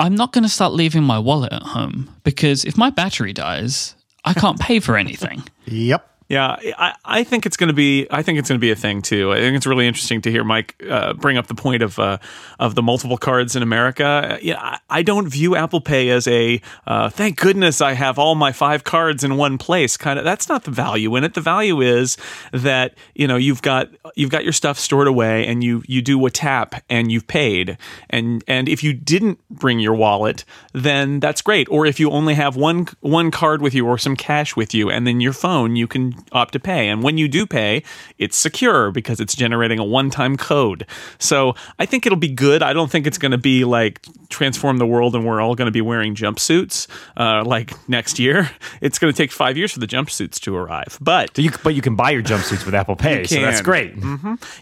I'm 0.01 0.15
not 0.15 0.33
going 0.33 0.45
to 0.45 0.49
start 0.49 0.73
leaving 0.73 1.03
my 1.05 1.19
wallet 1.19 1.53
at 1.53 1.63
home 1.63 2.09
because 2.25 2.65
if 2.65 2.79
my 2.79 2.89
battery 2.89 3.35
dies, 3.35 3.95
I 4.25 4.33
can't 4.33 4.59
pay 4.59 4.81
for 4.81 4.97
anything. 4.97 5.45
Yep. 5.67 6.10
Yeah, 6.31 6.59
I, 6.79 6.95
I 7.05 7.25
think 7.25 7.45
it's 7.45 7.57
going 7.57 7.71
to 7.71 7.75
be. 7.75 8.07
I 8.09 8.23
think 8.23 8.39
it's 8.39 8.49
going 8.49 8.61
to 8.61 8.65
be 8.65 8.71
a 8.71 8.77
thing 8.77 9.03
too. 9.03 9.33
I 9.33 9.39
think 9.41 9.57
it's 9.57 9.67
really 9.67 9.89
interesting 9.89 10.23
to 10.23 10.31
hear 10.31 10.45
Myke 10.45 10.75
uh, 10.89 11.13
bring 11.15 11.37
up 11.37 11.49
the 11.49 11.57
point 11.57 11.83
of 11.83 11.99
uh, 11.99 12.19
of 12.61 12.77
the 12.77 12.83
multiple 12.83 13.19
cards 13.19 13.57
in 13.57 13.65
America. 13.65 14.39
Yeah, 14.41 14.61
I, 14.61 14.79
I 14.89 15.03
don't 15.03 15.27
view 15.29 15.57
Apple 15.57 15.81
Pay 15.81 16.09
as 16.11 16.29
a 16.29 16.61
uh, 16.87 17.11
thank 17.11 17.41
goodness 17.41 17.81
I 17.81 17.95
have 17.95 18.17
all 18.17 18.37
my 18.37 18.53
five 18.53 18.85
cards 18.85 19.25
in 19.25 19.39
one 19.39 19.59
place. 19.59 19.97
Kind 19.97 20.21
of 20.21 20.25
that's 20.25 20.49
not 20.49 20.63
the 20.63 20.71
value 20.71 21.17
in 21.17 21.25
it. 21.25 21.35
The 21.35 21.41
value 21.41 21.81
is 21.81 22.17
that 22.53 22.95
you 23.17 23.27
know 23.27 23.37
you've 23.37 23.63
got 23.63 23.89
you've 24.15 24.31
got 24.31 24.45
your 24.45 24.53
stuff 24.53 24.79
stored 24.79 25.09
away 25.09 25.49
and 25.49 25.65
you 25.65 25.83
you 25.89 26.01
do 26.01 26.25
a 26.27 26.31
tap 26.31 26.77
and 26.89 27.11
you've 27.11 27.27
paid. 27.27 27.77
And 28.09 28.45
and 28.47 28.69
if 28.69 28.85
you 28.85 28.93
didn't 28.93 29.41
bring 29.51 29.81
your 29.81 29.95
wallet, 29.95 30.45
then 30.75 31.19
that's 31.19 31.43
great. 31.43 31.69
Or 31.71 31.87
if 31.87 31.99
you 31.99 32.09
only 32.13 32.35
have 32.35 32.55
one 32.55 32.87
one 33.01 33.33
card 33.33 33.63
with 33.63 33.75
you 33.75 33.85
or 33.85 33.99
some 33.99 34.15
cash 34.15 34.55
with 34.55 34.73
you, 34.73 34.89
and 34.91 35.09
then 35.09 35.21
your 35.21 35.33
phone, 35.33 35.75
you 35.75 35.89
can 35.89 36.20
opt 36.33 36.53
to 36.53 36.61
pay. 36.61 36.89
And 36.89 37.03
when 37.03 37.19
you 37.19 37.29
do 37.29 37.47
pay, 37.47 37.83
it's 38.19 38.37
secure 38.37 38.91
because 38.91 39.21
it's 39.21 39.35
generating 39.35 39.79
a 39.79 39.85
one 39.85 40.11
time 40.11 40.37
code. 40.37 40.87
So 41.19 41.55
I 41.79 41.87
think 41.87 42.07
it'll 42.07 42.19
be 42.19 42.29
good. 42.29 42.63
I 42.63 42.73
don't 42.73 42.91
think 42.91 43.07
it's 43.07 43.19
going 43.19 43.33
to 43.33 43.39
be 43.39 43.65
like 43.65 44.07
transform 44.29 44.79
the 44.79 44.87
world 44.87 45.15
and 45.15 45.27
we're 45.27 45.41
all 45.41 45.55
going 45.55 45.67
to 45.67 45.73
be 45.73 45.81
wearing 45.81 46.15
jumpsuits 46.15 46.87
uh, 47.17 47.45
like 47.45 47.73
next 47.89 48.19
year. 48.19 48.51
It's 48.81 48.99
going 48.99 49.13
to 49.13 49.17
take 49.17 49.31
five 49.31 49.59
years 49.59 49.73
for 49.73 49.79
the 49.79 49.87
jumpsuits 49.87 50.41
to 50.41 50.57
arrive, 50.57 50.97
but. 51.01 51.37
You, 51.39 51.51
but 51.63 51.75
you 51.75 51.83
can 51.83 51.97
buy 51.97 52.11
your 52.11 52.23
jumpsuits 52.23 52.65
with 52.65 52.75
Apple 52.75 52.97
Pay, 52.97 53.25
so 53.25 53.41
that's 53.41 53.61
great. 53.61 53.95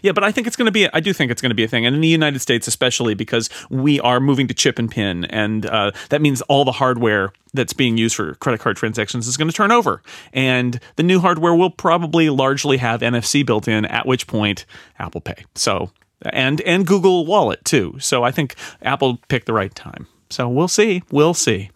Yeah, 0.01 0.11
but 0.11 0.23
I 0.23 0.31
think 0.31 0.47
it's 0.47 0.55
going 0.55 0.65
to 0.65 0.71
be. 0.71 0.91
I 0.91 0.99
do 0.99 1.13
think 1.13 1.31
it's 1.31 1.41
going 1.41 1.51
to 1.51 1.55
be 1.55 1.63
a 1.63 1.67
thing, 1.67 1.85
and 1.85 1.95
in 1.95 2.01
the 2.01 2.07
United 2.07 2.39
States 2.39 2.67
especially 2.67 3.13
because 3.13 3.49
we 3.69 3.99
are 4.01 4.19
moving 4.19 4.47
to 4.47 4.53
chip 4.53 4.79
and 4.79 4.89
pin, 4.89 5.25
and 5.25 5.65
uh, 5.65 5.91
that 6.09 6.21
means 6.21 6.41
all 6.43 6.65
the 6.65 6.71
hardware 6.71 7.31
that's 7.53 7.73
being 7.73 7.97
used 7.97 8.15
for 8.15 8.35
credit 8.35 8.59
card 8.59 8.77
transactions 8.77 9.27
is 9.27 9.37
going 9.37 9.47
to 9.47 9.55
turn 9.55 9.71
over, 9.71 10.01
and 10.33 10.79
the 10.95 11.03
new 11.03 11.19
hardware 11.19 11.48
will 11.55 11.69
probably 11.69 12.29
largely 12.29 12.77
have 12.77 13.01
NFC 13.01 13.45
built 13.45 13.67
in. 13.67 13.85
At 13.85 14.05
which 14.05 14.27
point, 14.27 14.65
Apple 14.97 15.21
Pay. 15.21 15.45
So 15.55 15.91
and 16.21 16.61
and 16.61 16.85
Google 16.85 17.25
Wallet 17.25 17.63
too. 17.65 17.95
So 17.99 18.23
I 18.23 18.31
think 18.31 18.55
Apple 18.81 19.17
picked 19.27 19.45
the 19.45 19.53
right 19.53 19.73
time. 19.73 20.07
So 20.29 20.47
we'll 20.47 20.67
see. 20.67 21.03
We'll 21.11 21.33
see. 21.33 21.69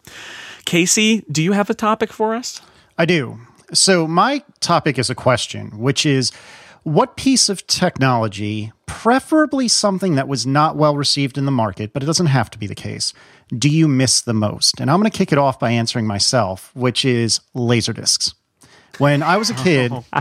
Casey, 0.66 1.25
do 1.31 1.44
you 1.44 1.52
have 1.52 1.70
a 1.70 1.74
topic 1.74 2.14
for 2.14 2.36
us? 2.36 2.62
I 2.98 3.06
do. 3.06 3.40
So, 3.74 4.08
my 4.08 4.44
topic 4.60 5.00
is 5.00 5.10
a 5.10 5.16
question, 5.16 5.80
which 5.80 6.06
is 6.06 6.31
what 6.84 7.18
piece 7.18 7.50
of 7.50 7.66
technology, 7.66 8.72
preferably 8.86 9.68
something 9.68 10.16
that 10.16 10.28
was 10.28 10.46
not 10.46 10.75
well 10.75 10.96
received 10.96 11.38
in 11.38 11.46
the 11.46 11.52
market, 11.52 11.92
but 11.92 12.04
it 12.04 12.06
doesn't 12.06 12.28
have 12.28 12.52
to 12.52 12.60
be 12.60 12.68
the 12.68 12.75
case, 12.75 13.14
do 13.58 13.70
you 13.70 13.88
miss 13.88 14.22
the 14.22 14.34
most? 14.34 14.80
And 14.80 14.92
I'm 14.92 15.00
going 15.00 15.10
to 15.10 15.18
kick 15.18 15.31
it 15.31 15.38
off 15.38 15.60
by 15.60 15.72
answering 15.72 16.06
myself, 16.06 16.72
which 16.75 17.04
is 17.04 17.40
Laserdiscs. 17.56 18.34
When 18.97 19.23
I 19.23 19.38
was 19.38 19.50
a 19.50 19.55
kid, 19.55 19.91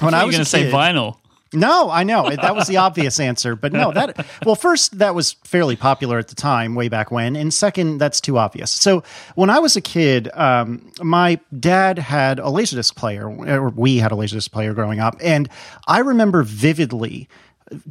when 0.00 0.14
I 0.14 0.18
You're 0.18 0.26
was 0.26 0.34
going 0.34 0.44
to 0.44 0.50
say 0.50 0.70
vinyl. 0.70 1.16
no, 1.54 1.90
I 1.90 2.02
know 2.02 2.30
that 2.30 2.54
was 2.54 2.66
the 2.66 2.78
obvious 2.78 3.20
answer, 3.20 3.56
but 3.56 3.72
no, 3.72 3.92
that 3.92 4.26
well, 4.44 4.54
first 4.54 4.98
that 4.98 5.14
was 5.14 5.32
fairly 5.44 5.76
popular 5.76 6.18
at 6.18 6.28
the 6.28 6.34
time, 6.34 6.74
way 6.74 6.88
back 6.88 7.10
when, 7.10 7.36
and 7.36 7.52
second, 7.52 7.98
that's 7.98 8.20
too 8.20 8.38
obvious. 8.38 8.70
So 8.70 9.02
when 9.34 9.50
I 9.50 9.58
was 9.58 9.76
a 9.76 9.80
kid, 9.80 10.30
um, 10.34 10.92
my 11.02 11.40
dad 11.58 11.98
had 11.98 12.38
a 12.38 12.44
laserdisc 12.44 12.94
player, 12.96 13.28
or 13.28 13.70
we 13.70 13.98
had 13.98 14.12
a 14.12 14.14
laserdisc 14.14 14.50
player 14.50 14.74
growing 14.74 15.00
up, 15.00 15.16
and 15.22 15.48
I 15.86 15.98
remember 15.98 16.42
vividly 16.42 17.28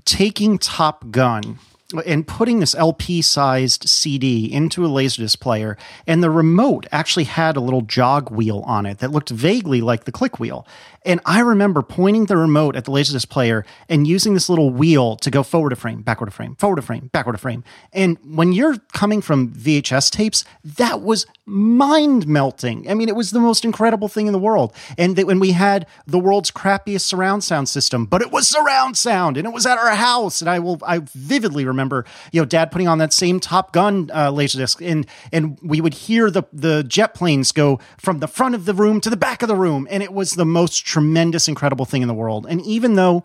taking 0.05 0.57
Top 0.57 1.09
Gun 1.11 1.57
and 1.93 2.27
putting 2.27 2.59
this 2.59 2.75
LP 2.75 3.21
sized 3.21 3.87
CD 3.87 4.51
into 4.51 4.85
a 4.85 4.89
Laserdisc 4.89 5.39
player, 5.39 5.77
and 6.07 6.23
the 6.23 6.29
remote 6.29 6.85
actually 6.91 7.25
had 7.25 7.55
a 7.57 7.61
little 7.61 7.81
jog 7.81 8.31
wheel 8.31 8.63
on 8.65 8.85
it 8.85 8.99
that 8.99 9.11
looked 9.11 9.29
vaguely 9.29 9.81
like 9.81 10.05
the 10.05 10.11
click 10.11 10.39
wheel. 10.39 10.65
And 11.03 11.19
I 11.25 11.39
remember 11.39 11.81
pointing 11.81 12.25
the 12.25 12.37
remote 12.37 12.75
at 12.75 12.85
the 12.85 12.91
Laserdisc 12.91 13.27
player 13.29 13.65
and 13.89 14.05
using 14.05 14.35
this 14.35 14.49
little 14.49 14.69
wheel 14.69 15.15
to 15.17 15.31
go 15.31 15.41
forward 15.41 15.73
a 15.73 15.75
frame, 15.75 16.01
backward 16.03 16.27
a 16.27 16.31
frame, 16.31 16.55
forward 16.55 16.77
a 16.77 16.83
frame, 16.83 17.09
backward 17.11 17.35
a 17.35 17.39
frame. 17.39 17.63
And 17.91 18.17
when 18.23 18.53
you're 18.53 18.77
coming 18.93 19.21
from 19.21 19.49
VHS 19.49 20.11
tapes, 20.11 20.45
that 20.63 21.01
was 21.01 21.25
mind 21.45 22.27
melting. 22.27 22.89
I 22.89 22.93
mean, 22.93 23.09
it 23.09 23.15
was 23.15 23.31
the 23.31 23.39
most 23.39 23.65
incredible 23.65 24.07
thing 24.07 24.27
in 24.27 24.33
the 24.33 24.39
world. 24.39 24.75
And 24.97 25.15
that 25.15 25.25
when 25.25 25.39
we 25.39 25.53
had 25.53 25.87
the 26.05 26.19
world's 26.19 26.51
crappiest 26.51 27.01
surround 27.01 27.43
sound 27.43 27.67
system, 27.67 28.05
but 28.05 28.21
it 28.21 28.31
was 28.31 28.47
surround 28.47 28.95
sound 28.95 29.37
and 29.37 29.47
it 29.47 29.53
was 29.53 29.65
at 29.65 29.79
our 29.79 29.95
house. 29.95 30.39
And 30.39 30.49
I 30.49 30.59
will, 30.59 30.79
I 30.85 30.99
vividly 30.99 31.65
remember, 31.65 32.05
you 32.31 32.41
know, 32.41 32.45
dad 32.45 32.71
putting 32.71 32.87
on 32.87 32.99
that 32.99 33.11
same 33.11 33.39
Top 33.39 33.73
Gun 33.73 34.11
uh, 34.13 34.31
laserdisc 34.31 34.85
and, 34.87 35.07
and 35.31 35.57
we 35.63 35.81
would 35.81 35.95
hear 35.95 36.29
the, 36.29 36.43
the 36.53 36.83
jet 36.83 37.15
planes 37.15 37.51
go 37.51 37.79
from 37.97 38.19
the 38.19 38.27
front 38.27 38.53
of 38.53 38.65
the 38.65 38.73
room 38.75 39.01
to 39.01 39.09
the 39.09 39.17
back 39.17 39.41
of 39.41 39.47
the 39.47 39.55
room. 39.55 39.87
And 39.89 40.03
it 40.03 40.13
was 40.13 40.33
the 40.33 40.45
most 40.45 40.85
tremendous, 40.91 41.47
incredible 41.47 41.85
thing 41.85 42.01
in 42.01 42.07
the 42.07 42.13
world. 42.13 42.45
And 42.49 42.61
even 42.65 42.95
though 42.95 43.23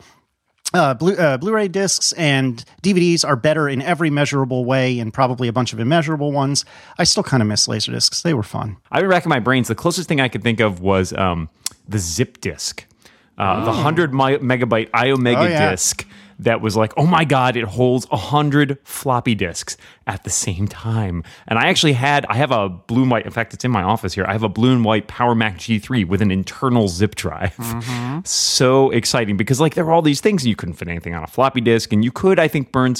uh, 0.75 0.95
Blu- 0.95 1.15
uh, 1.17 1.37
Blu-ray 1.39 1.69
discs 1.69 2.13
and 2.15 2.65
DVDs 2.83 3.25
are 3.27 3.37
better 3.37 3.69
in 3.69 3.81
every 3.83 4.11
measurable 4.11 4.65
way, 4.65 4.99
and 4.99 5.13
probably 5.15 5.47
a 5.49 5.53
bunch 5.53 5.73
of 5.73 5.79
immeasurable 5.81 6.33
ones. 6.33 6.65
I 6.99 7.05
still 7.05 7.23
kind 7.23 7.41
of 7.41 7.49
miss 7.49 7.69
laser 7.69 7.93
discs; 7.93 8.23
they 8.23 8.35
were 8.35 8.43
fun. 8.43 8.77
I've 8.91 9.03
been 9.03 9.11
racking 9.11 9.31
my 9.31 9.39
brains. 9.39 9.69
The 9.69 9.77
closest 9.77 10.09
thing 10.09 10.21
I 10.21 10.29
could 10.29 10.43
think 10.43 10.59
of 10.61 10.81
was 10.81 11.13
um, 11.13 11.49
the 11.89 11.99
zip 12.01 12.41
disk, 12.41 12.85
uh, 13.39 13.61
the 13.65 13.71
100 13.71 14.13
mi- 14.13 14.39
megabyte 14.39 14.91
iOmega 14.91 15.37
Oh, 15.39 15.45
yeah. 15.47 15.71
disk 15.71 16.05
that 16.39 16.61
was 16.61 16.77
like, 16.77 16.93
oh 16.97 17.07
my 17.07 17.25
God, 17.25 17.57
it 17.57 17.65
holds 17.65 18.07
a 18.11 18.17
hundred 18.17 18.79
floppy 18.85 19.35
disks 19.35 19.77
at 20.07 20.25
the 20.25 20.31
same 20.31 20.69
time. 20.69 21.25
And 21.49 21.59
I 21.59 21.69
actually 21.69 21.95
had, 21.95 22.27
I 22.27 22.37
have 22.37 22.51
a 22.51 22.69
blue 22.69 23.03
and 23.03 23.11
white, 23.11 23.25
in 23.25 23.33
fact, 23.33 23.55
it's 23.55 23.65
in 23.65 23.71
my 23.71 23.83
office 23.83 24.15
here. 24.15 24.25
I 24.29 24.33
have 24.33 24.43
a 24.43 24.49
blue 24.49 24.73
and 24.73 24.85
white 24.85 25.09
Power 25.09 25.35
Mac 25.35 25.59
G3 25.59 26.07
with 26.07 26.23
an 26.23 26.31
internal 26.31 26.89
zip 26.89 27.15
drive. 27.15 27.57
Mm-hmm. 27.57 28.21
So 28.27 28.91
exciting 28.91 29.37
because 29.37 29.61
like 29.61 29.75
there 29.75 29.85
were 29.85 29.93
all 29.93 30.03
these 30.03 30.21
things 30.21 30.43
and 30.43 30.49
you 30.49 30.57
couldn't 30.57 30.75
fit 30.75 30.89
anything 30.89 31.15
on 31.15 31.23
a 31.23 31.27
floppy 31.27 31.61
disk. 31.61 31.93
And 31.93 32.05
you 32.05 32.11
could, 32.11 32.39
I 32.39 32.49
think, 32.49 32.73
burn, 32.73 32.95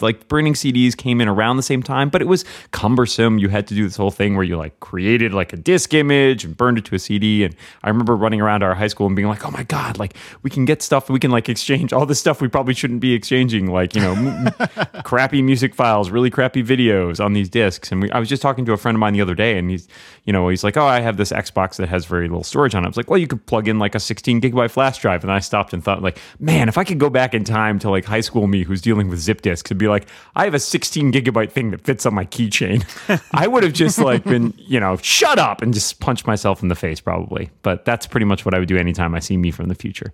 like 0.00 0.28
burning 0.28 0.54
CDs 0.54 0.96
came 0.96 1.20
in 1.20 1.28
around 1.28 1.56
the 1.56 1.62
same 1.62 1.82
time, 1.82 2.10
but 2.10 2.20
it 2.20 2.26
was 2.26 2.44
cumbersome. 2.70 3.38
You 3.38 3.48
had 3.48 3.66
to 3.68 3.74
do 3.74 3.84
this 3.84 3.96
whole 3.96 4.10
thing 4.10 4.34
where 4.34 4.44
you 4.44 4.56
like 4.56 4.78
created 4.80 5.32
like 5.32 5.52
a 5.52 5.56
disk 5.56 5.94
image 5.94 6.44
and 6.44 6.56
burned 6.56 6.78
it 6.78 6.84
to 6.86 6.94
a 6.94 6.98
CD. 6.98 7.44
And 7.44 7.54
I 7.82 7.88
remember 7.88 8.14
running 8.14 8.40
around 8.40 8.62
our 8.62 8.74
high 8.74 8.88
school 8.88 9.06
and 9.06 9.16
being 9.16 9.28
like, 9.28 9.44
oh 9.44 9.50
my 9.50 9.64
God, 9.64 9.98
like 9.98 10.14
we 10.42 10.50
can 10.50 10.64
get 10.64 10.82
stuff, 10.82 11.08
we 11.08 11.18
can 11.18 11.30
like 11.30 11.48
exchange 11.48 11.92
all 11.92 12.06
this 12.06 12.20
stuff 12.20 12.40
we 12.40 12.48
probably 12.48 12.74
shouldn't 12.78 13.00
be 13.00 13.12
exchanging, 13.12 13.70
like, 13.70 13.94
you 13.94 14.00
know, 14.00 14.12
m- 14.12 14.52
crappy 15.04 15.42
music 15.42 15.74
files, 15.74 16.10
really 16.10 16.30
crappy 16.30 16.62
videos 16.62 17.22
on 17.22 17.32
these 17.32 17.48
discs. 17.48 17.92
And 17.92 18.02
we, 18.02 18.10
I 18.10 18.18
was 18.18 18.28
just 18.28 18.40
talking 18.40 18.64
to 18.66 18.72
a 18.72 18.76
friend 18.76 18.96
of 18.96 19.00
mine 19.00 19.12
the 19.12 19.20
other 19.20 19.34
day 19.34 19.58
and 19.58 19.70
he's, 19.70 19.88
you 20.24 20.32
know, 20.32 20.48
he's 20.48 20.64
like, 20.64 20.76
oh, 20.76 20.86
I 20.86 21.00
have 21.00 21.16
this 21.16 21.32
Xbox 21.32 21.76
that 21.76 21.88
has 21.88 22.06
very 22.06 22.28
little 22.28 22.44
storage 22.44 22.74
on 22.74 22.84
it. 22.84 22.86
I 22.86 22.88
was 22.88 22.96
like, 22.96 23.10
well, 23.10 23.18
you 23.18 23.26
could 23.26 23.44
plug 23.46 23.68
in 23.68 23.78
like 23.78 23.94
a 23.94 24.00
16 24.00 24.40
gigabyte 24.40 24.70
flash 24.70 24.98
drive. 24.98 25.22
And 25.22 25.32
I 25.32 25.40
stopped 25.40 25.72
and 25.72 25.82
thought, 25.82 26.02
like, 26.02 26.18
man, 26.38 26.68
if 26.68 26.78
I 26.78 26.84
could 26.84 26.98
go 26.98 27.10
back 27.10 27.34
in 27.34 27.44
time 27.44 27.78
to 27.80 27.90
like 27.90 28.04
high 28.04 28.20
school 28.20 28.46
me 28.46 28.62
who's 28.62 28.80
dealing 28.80 29.08
with 29.08 29.18
zip 29.18 29.42
disks 29.42 29.70
and 29.70 29.78
be 29.78 29.88
like, 29.88 30.06
I 30.36 30.44
have 30.44 30.54
a 30.54 30.58
16 30.58 31.12
gigabyte 31.12 31.50
thing 31.50 31.70
that 31.72 31.82
fits 31.82 32.06
on 32.06 32.14
my 32.14 32.24
keychain, 32.24 32.84
I 33.32 33.46
would 33.46 33.62
have 33.62 33.72
just 33.72 33.98
like 33.98 34.24
been, 34.24 34.54
you 34.56 34.80
know, 34.80 34.96
shut 34.98 35.38
up 35.38 35.62
and 35.62 35.74
just 35.74 36.00
punched 36.00 36.26
myself 36.26 36.62
in 36.62 36.68
the 36.68 36.74
face 36.74 37.00
probably. 37.00 37.50
But 37.62 37.84
that's 37.84 38.06
pretty 38.06 38.26
much 38.26 38.44
what 38.44 38.54
I 38.54 38.58
would 38.58 38.68
do 38.68 38.76
anytime 38.76 39.14
I 39.14 39.20
see 39.20 39.36
me 39.36 39.50
from 39.50 39.68
the 39.68 39.74
future. 39.74 40.12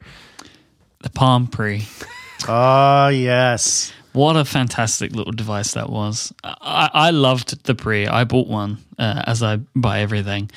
The 1.05 1.11
Palm 1.11 1.47
Pre. 1.47 1.83
Oh, 2.49 3.09
yes. 3.09 3.93
What 4.13 4.37
a 4.37 4.45
fantastic 4.45 5.15
little 5.15 5.33
device 5.33 5.73
that 5.73 5.91
was. 5.91 6.33
I, 6.45 6.91
I 6.93 7.11
loved 7.11 7.65
the 7.65 7.75
Pre. 7.75 8.07
I 8.07 8.25
bought 8.25 8.49
one 8.49 8.79
uh, 8.99 9.23
as 9.27 9.43
I 9.43 9.57
buy 9.75 10.01
everything. 10.01 10.51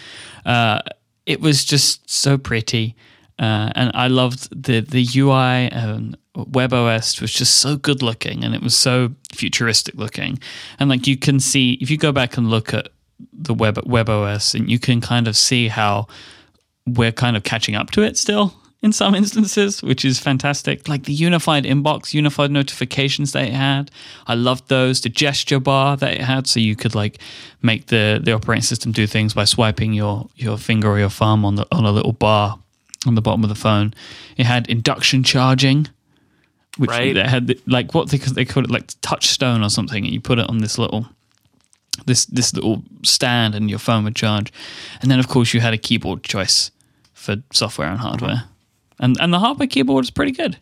Uh, 0.45 0.81
it 1.25 1.41
was 1.41 1.65
just 1.65 2.09
so 2.09 2.37
pretty. 2.37 2.95
Uh, 3.39 3.71
and 3.75 3.91
I 3.93 4.07
loved 4.07 4.49
the, 4.63 4.81
the 4.81 5.07
UI 5.15 5.69
and 5.71 6.17
WebOS 6.35 7.19
was 7.21 7.31
just 7.31 7.55
so 7.55 7.75
good 7.75 8.01
looking 8.01 8.43
and 8.43 8.53
it 8.53 8.61
was 8.61 8.75
so 8.75 9.11
futuristic 9.33 9.95
looking. 9.95 10.39
And 10.79 10.89
like 10.89 11.07
you 11.07 11.17
can 11.17 11.39
see, 11.39 11.73
if 11.81 11.89
you 11.89 11.97
go 11.97 12.11
back 12.11 12.37
and 12.37 12.49
look 12.49 12.73
at 12.73 12.89
the 13.33 13.53
web 13.53 13.75
WebOS, 13.77 14.53
and 14.53 14.69
you 14.69 14.77
can 14.77 15.01
kind 15.01 15.27
of 15.27 15.35
see 15.35 15.67
how 15.67 16.07
we're 16.85 17.11
kind 17.11 17.35
of 17.35 17.43
catching 17.43 17.75
up 17.75 17.91
to 17.91 18.01
it 18.03 18.17
still 18.17 18.53
in 18.81 18.91
some 18.93 19.15
instances, 19.15 19.81
which 19.81 20.05
is 20.05 20.19
fantastic. 20.19 20.87
Like 20.87 21.03
the 21.05 21.13
unified 21.13 21.63
inbox, 21.63 22.13
unified 22.13 22.51
notifications 22.51 23.31
that 23.31 23.47
it 23.47 23.53
had. 23.53 23.89
I 24.27 24.35
loved 24.35 24.69
those. 24.69 25.01
The 25.01 25.09
gesture 25.09 25.59
bar 25.59 25.97
that 25.97 26.13
it 26.13 26.21
had, 26.21 26.45
so 26.47 26.59
you 26.59 26.75
could 26.75 26.93
like 26.93 27.19
make 27.61 27.87
the, 27.87 28.19
the 28.23 28.33
operating 28.33 28.61
system 28.63 28.91
do 28.91 29.07
things 29.07 29.33
by 29.33 29.45
swiping 29.45 29.93
your, 29.93 30.29
your 30.35 30.57
finger 30.57 30.89
or 30.89 30.99
your 30.99 31.09
thumb 31.09 31.43
on 31.43 31.55
the 31.55 31.65
on 31.71 31.85
a 31.85 31.91
little 31.91 32.13
bar 32.13 32.59
on 33.05 33.15
the 33.15 33.21
bottom 33.21 33.43
of 33.43 33.49
the 33.49 33.55
phone. 33.55 33.93
It 34.37 34.45
had 34.45 34.67
induction 34.67 35.23
charging, 35.23 35.87
which 36.77 36.89
Right. 36.89 37.13
they 37.15 37.23
had 37.27 37.47
the, 37.47 37.59
like 37.65 37.93
what 37.95 38.09
they 38.09 38.17
they 38.17 38.45
called 38.45 38.65
it 38.65 38.71
like 38.71 38.91
touchstone 39.01 39.63
or 39.63 39.69
something, 39.69 40.05
and 40.05 40.13
you 40.13 40.21
put 40.21 40.37
it 40.39 40.47
on 40.49 40.59
this 40.59 40.77
little 40.77 41.07
this 42.05 42.25
this 42.27 42.53
little 42.53 42.83
stand 43.03 43.55
and 43.55 43.69
your 43.71 43.79
phone 43.79 44.03
would 44.03 44.15
charge. 44.15 44.53
And 45.01 45.09
then 45.09 45.19
of 45.19 45.27
course 45.27 45.53
you 45.53 45.61
had 45.61 45.73
a 45.73 45.77
keyboard 45.79 46.21
choice 46.23 46.69
for 47.13 47.37
software 47.51 47.89
and 47.89 47.99
hardware. 47.99 48.43
And 48.99 49.17
and 49.19 49.33
the 49.33 49.39
hardware 49.39 49.67
keyboard 49.67 50.05
is 50.05 50.11
pretty 50.11 50.31
good. 50.31 50.57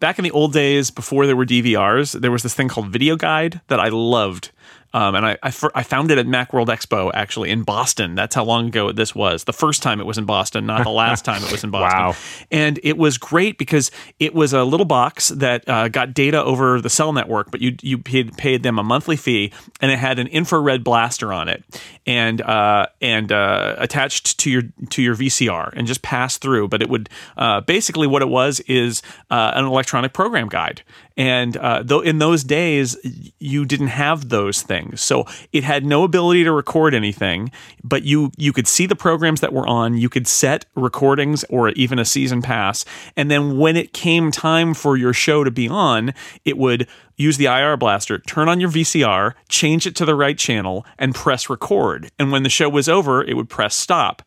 back 0.00 0.18
in 0.18 0.24
the 0.24 0.30
old 0.30 0.52
days 0.52 0.90
before 0.90 1.26
there 1.26 1.36
were 1.36 1.46
DVRs, 1.46 2.20
there 2.20 2.30
was 2.30 2.42
this 2.42 2.54
thing 2.54 2.68
called 2.68 2.88
Video 2.88 3.16
Guide 3.16 3.60
that 3.68 3.80
I 3.80 3.88
loved. 3.88 4.50
Um, 4.94 5.16
and 5.16 5.26
I, 5.26 5.36
I, 5.42 5.52
I 5.74 5.82
found 5.82 6.12
it 6.12 6.18
at 6.18 6.26
Macworld 6.26 6.68
Expo 6.68 7.10
actually 7.12 7.50
in 7.50 7.64
Boston. 7.64 8.14
That's 8.14 8.34
how 8.36 8.44
long 8.44 8.68
ago 8.68 8.92
this 8.92 9.12
was. 9.12 9.42
The 9.42 9.52
first 9.52 9.82
time 9.82 10.00
it 10.00 10.06
was 10.06 10.18
in 10.18 10.24
Boston, 10.24 10.66
not 10.66 10.84
the 10.84 10.90
last 10.90 11.24
time 11.24 11.42
it 11.42 11.50
was 11.50 11.64
in 11.64 11.70
Boston. 11.72 12.00
Wow. 12.00 12.14
And 12.52 12.78
it 12.84 12.96
was 12.96 13.18
great 13.18 13.58
because 13.58 13.90
it 14.20 14.34
was 14.34 14.52
a 14.52 14.62
little 14.62 14.86
box 14.86 15.28
that 15.30 15.68
uh, 15.68 15.88
got 15.88 16.14
data 16.14 16.42
over 16.42 16.80
the 16.80 16.88
cell 16.88 17.12
network, 17.12 17.50
but 17.50 17.60
you 17.60 17.76
you 17.82 17.98
paid, 17.98 18.36
paid 18.36 18.62
them 18.62 18.78
a 18.78 18.84
monthly 18.84 19.16
fee, 19.16 19.52
and 19.80 19.90
it 19.90 19.98
had 19.98 20.20
an 20.20 20.28
infrared 20.28 20.84
blaster 20.84 21.32
on 21.32 21.48
it, 21.48 21.64
and 22.06 22.40
uh, 22.40 22.86
and 23.00 23.32
uh, 23.32 23.74
attached 23.78 24.38
to 24.38 24.50
your 24.50 24.62
to 24.90 25.02
your 25.02 25.16
VCR, 25.16 25.72
and 25.74 25.88
just 25.88 26.02
passed 26.02 26.40
through. 26.40 26.68
But 26.68 26.82
it 26.82 26.88
would 26.88 27.08
uh, 27.36 27.62
basically 27.62 28.06
what 28.06 28.22
it 28.22 28.28
was 28.28 28.60
is 28.60 29.02
uh, 29.28 29.52
an 29.56 29.64
electronic 29.64 30.12
program 30.12 30.48
guide, 30.48 30.82
and 31.16 31.56
uh, 31.56 31.82
though 31.84 32.00
in 32.00 32.18
those 32.18 32.42
days 32.44 32.96
you 33.38 33.64
didn't 33.64 33.88
have 33.88 34.28
those 34.28 34.62
things, 34.62 35.00
so 35.00 35.26
it 35.52 35.64
had 35.64 35.84
no 35.84 36.04
ability 36.04 36.44
to 36.44 36.52
record 36.52 36.94
anything, 36.94 37.52
but 37.82 38.02
you 38.02 38.32
you 38.36 38.52
could 38.52 38.66
see 38.66 38.86
the 38.86 38.96
programs 38.96 39.40
that 39.40 39.52
were 39.52 39.66
on. 39.66 39.96
You 39.96 40.08
could 40.08 40.26
set 40.26 40.66
recordings 40.74 41.44
or 41.48 41.70
even 41.70 41.98
a 41.98 42.04
season 42.04 42.42
pass, 42.42 42.84
and 43.16 43.30
then 43.30 43.58
when 43.58 43.76
it 43.76 43.92
came 43.92 44.30
time 44.30 44.74
for 44.74 44.96
your 44.96 45.12
show 45.12 45.44
to 45.44 45.50
be 45.50 45.68
on, 45.68 46.14
it 46.44 46.58
would 46.58 46.88
use 47.16 47.36
the 47.36 47.46
IR 47.46 47.76
blaster, 47.76 48.18
turn 48.18 48.48
on 48.48 48.60
your 48.60 48.70
VCR, 48.70 49.34
change 49.48 49.86
it 49.86 49.94
to 49.96 50.04
the 50.04 50.14
right 50.14 50.36
channel, 50.36 50.84
and 50.98 51.14
press 51.14 51.48
record. 51.48 52.10
And 52.18 52.32
when 52.32 52.42
the 52.42 52.48
show 52.48 52.68
was 52.68 52.88
over, 52.88 53.22
it 53.22 53.36
would 53.36 53.48
press 53.48 53.74
stop. 53.74 54.22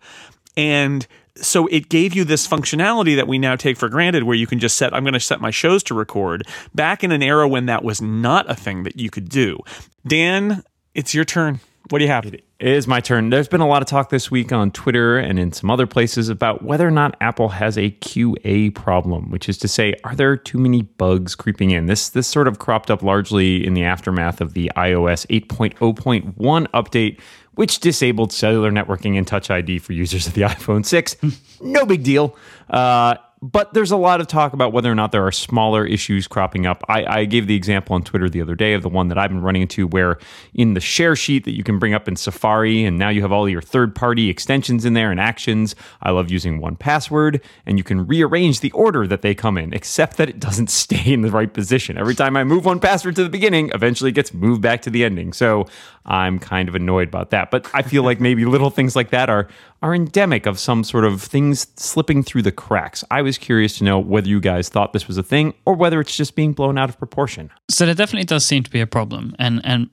And 0.55 1.05
so 1.41 1.67
it 1.67 1.89
gave 1.89 2.13
you 2.13 2.23
this 2.23 2.47
functionality 2.47 3.15
that 3.15 3.27
we 3.27 3.37
now 3.37 3.55
take 3.55 3.77
for 3.77 3.89
granted 3.89 4.23
where 4.23 4.35
you 4.35 4.47
can 4.47 4.59
just 4.59 4.77
set 4.77 4.93
I'm 4.93 5.03
going 5.03 5.13
to 5.13 5.19
set 5.19 5.41
my 5.41 5.51
shows 5.51 5.83
to 5.83 5.93
record 5.93 6.47
back 6.73 7.03
in 7.03 7.11
an 7.11 7.23
era 7.23 7.47
when 7.47 7.65
that 7.67 7.83
was 7.83 8.01
not 8.01 8.49
a 8.49 8.55
thing 8.55 8.83
that 8.83 8.99
you 8.99 9.09
could 9.09 9.29
do. 9.29 9.59
Dan, 10.05 10.63
it's 10.93 11.13
your 11.13 11.25
turn. 11.25 11.59
What 11.89 11.99
do 11.99 12.05
you 12.05 12.11
have? 12.11 12.25
It 12.59 12.69
is 12.69 12.87
my 12.87 13.01
turn. 13.01 13.29
There's 13.29 13.47
been 13.47 13.61
a 13.61 13.67
lot 13.67 13.83
of 13.83 13.87
talk 13.87 14.09
this 14.09 14.31
week 14.31 14.51
on 14.51 14.71
Twitter 14.71 15.19
and 15.19 15.37
in 15.37 15.51
some 15.51 15.69
other 15.69 15.85
places 15.85 16.27
about 16.27 16.63
whether 16.63 16.87
or 16.87 16.91
not 16.91 17.15
Apple 17.21 17.49
has 17.49 17.77
a 17.77 17.91
QA 17.91 18.73
problem, 18.73 19.29
which 19.29 19.47
is 19.47 19.59
to 19.59 19.67
say, 19.67 19.93
are 20.03 20.15
there 20.15 20.35
too 20.35 20.57
many 20.57 20.81
bugs 20.81 21.35
creeping 21.35 21.69
in? 21.69 21.85
This 21.85 22.09
this 22.09 22.27
sort 22.27 22.47
of 22.47 22.57
cropped 22.57 22.89
up 22.89 23.03
largely 23.03 23.63
in 23.63 23.75
the 23.75 23.83
aftermath 23.83 24.41
of 24.41 24.55
the 24.55 24.71
iOS 24.75 25.27
8.0.1 25.27 26.33
update, 26.73 27.19
which 27.53 27.79
disabled 27.79 28.33
cellular 28.33 28.71
networking 28.71 29.19
and 29.19 29.27
Touch 29.27 29.51
ID 29.51 29.77
for 29.77 29.93
users 29.93 30.25
of 30.25 30.33
the 30.33 30.41
iPhone 30.53 30.83
6. 30.83 31.15
no 31.61 31.85
big 31.85 32.03
deal. 32.03 32.35
Uh, 32.71 33.17
but 33.41 33.73
there's 33.73 33.91
a 33.91 33.97
lot 33.97 34.19
of 34.19 34.27
talk 34.27 34.53
about 34.53 34.73
whether 34.73 34.91
or 34.91 34.95
not 34.95 35.11
there 35.11 35.25
are 35.25 35.31
smaller 35.31 35.85
issues 35.85 36.27
cropping 36.27 36.65
up. 36.65 36.83
I, 36.87 37.05
I 37.05 37.25
gave 37.25 37.45
the 37.45 37.55
example 37.55 37.93
on 37.93 38.03
Twitter 38.03 38.29
the 38.29 38.41
other 38.41 38.55
day 38.55 38.73
of 38.73 38.81
the 38.81 38.89
one 38.89 39.09
that 39.09 39.17
I've 39.17 39.29
been 39.29 39.41
running 39.41 39.61
into 39.61 39.87
where 39.87 40.17
in 40.53 40.73
the 40.73 40.79
share 40.79 41.15
sheet 41.15 41.45
that 41.45 41.55
you 41.55 41.63
can 41.63 41.77
bring 41.77 41.93
up 41.93 42.07
in 42.07 42.15
Safari, 42.15 42.83
and 42.83 42.97
now 42.97 43.09
you 43.09 43.21
have 43.21 43.31
all 43.31 43.47
your 43.47 43.61
third 43.61 43.93
party 43.93 44.29
extensions 44.29 44.85
in 44.85 44.93
there 44.93 45.11
and 45.11 45.19
actions. 45.19 45.75
I 46.01 46.11
love 46.11 46.31
using 46.31 46.59
1Password, 46.59 47.41
and 47.65 47.77
you 47.77 47.83
can 47.83 48.07
rearrange 48.07 48.61
the 48.61 48.71
order 48.71 49.05
that 49.05 49.21
they 49.21 49.35
come 49.35 49.57
in, 49.57 49.71
except 49.73 50.17
that 50.17 50.29
it 50.29 50.39
doesn't 50.39 50.69
stay 50.71 51.13
in 51.13 51.21
the 51.21 51.31
right 51.31 51.53
position. 51.53 51.97
Every 51.97 52.15
time 52.15 52.35
I 52.35 52.43
move 52.43 52.63
1Password 52.63 53.15
to 53.15 53.23
the 53.23 53.29
beginning, 53.29 53.71
eventually 53.73 54.09
it 54.09 54.13
gets 54.13 54.33
moved 54.33 54.61
back 54.61 54.81
to 54.83 54.89
the 54.89 55.03
ending. 55.03 55.31
So 55.31 55.67
I'm 56.07 56.39
kind 56.39 56.69
of 56.69 56.75
annoyed 56.75 57.09
about 57.09 57.31
that. 57.31 57.51
But 57.51 57.69
I 57.73 57.81
feel 57.81 58.03
like 58.03 58.19
maybe 58.19 58.45
little 58.45 58.69
things 58.69 58.95
like 58.95 59.09
that 59.09 59.29
are 59.29 59.47
are 59.81 59.93
endemic 59.93 60.45
of 60.45 60.57
some 60.57 60.83
sort 60.83 61.05
of 61.05 61.21
things 61.21 61.67
slipping 61.75 62.23
through 62.23 62.41
the 62.41 62.51
cracks. 62.51 63.03
I 63.11 63.21
was 63.21 63.37
curious 63.37 63.77
to 63.77 63.83
know 63.83 63.99
whether 63.99 64.27
you 64.27 64.39
guys 64.39 64.69
thought 64.69 64.91
this 64.91 65.07
was 65.07 65.17
a 65.17 65.23
thing 65.23 65.53
or 65.65 65.75
whether 65.75 65.99
it's 65.99 66.15
just 66.15 66.35
being 66.35 66.53
blown 66.53 66.77
out 66.77 66.89
of 66.89 66.97
proportion. 66.97 67.51
So 67.69 67.85
there 67.85 67.93
definitely 67.93 68.25
does 68.25 68.45
seem 68.45 68.63
to 68.63 68.71
be 68.71 68.79
a 68.79 68.87
problem, 68.87 69.35
and 69.37 69.61
and 69.63 69.89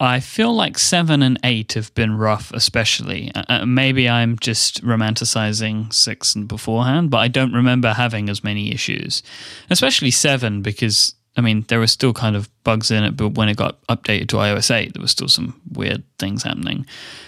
I 0.00 0.20
feel 0.20 0.54
like 0.54 0.78
seven 0.78 1.22
and 1.22 1.38
eight 1.44 1.74
have 1.74 1.94
been 1.94 2.16
rough, 2.16 2.52
especially. 2.52 3.30
Uh, 3.34 3.44
uh, 3.48 3.66
maybe 3.66 4.08
I'm 4.08 4.38
just 4.38 4.82
romanticizing 4.82 5.92
six 5.92 6.34
and 6.34 6.48
beforehand, 6.48 7.10
but 7.10 7.18
I 7.18 7.28
don't 7.28 7.52
remember 7.52 7.92
having 7.92 8.30
as 8.30 8.42
many 8.42 8.72
issues, 8.72 9.22
especially 9.70 10.10
seven 10.10 10.62
because. 10.62 11.14
I 11.36 11.40
mean, 11.40 11.64
there 11.68 11.78
were 11.78 11.86
still 11.86 12.12
kind 12.12 12.34
of 12.36 12.48
bugs 12.64 12.90
in 12.90 13.04
it, 13.04 13.16
but 13.16 13.30
when 13.30 13.48
it 13.48 13.56
got 13.56 13.80
updated 13.86 14.28
to 14.28 14.36
iOS 14.36 14.74
8, 14.74 14.94
there 14.94 15.00
was 15.00 15.10
still 15.10 15.28
some 15.28 15.60
weird 15.72 16.02
things 16.18 16.42
happening. 16.42 16.86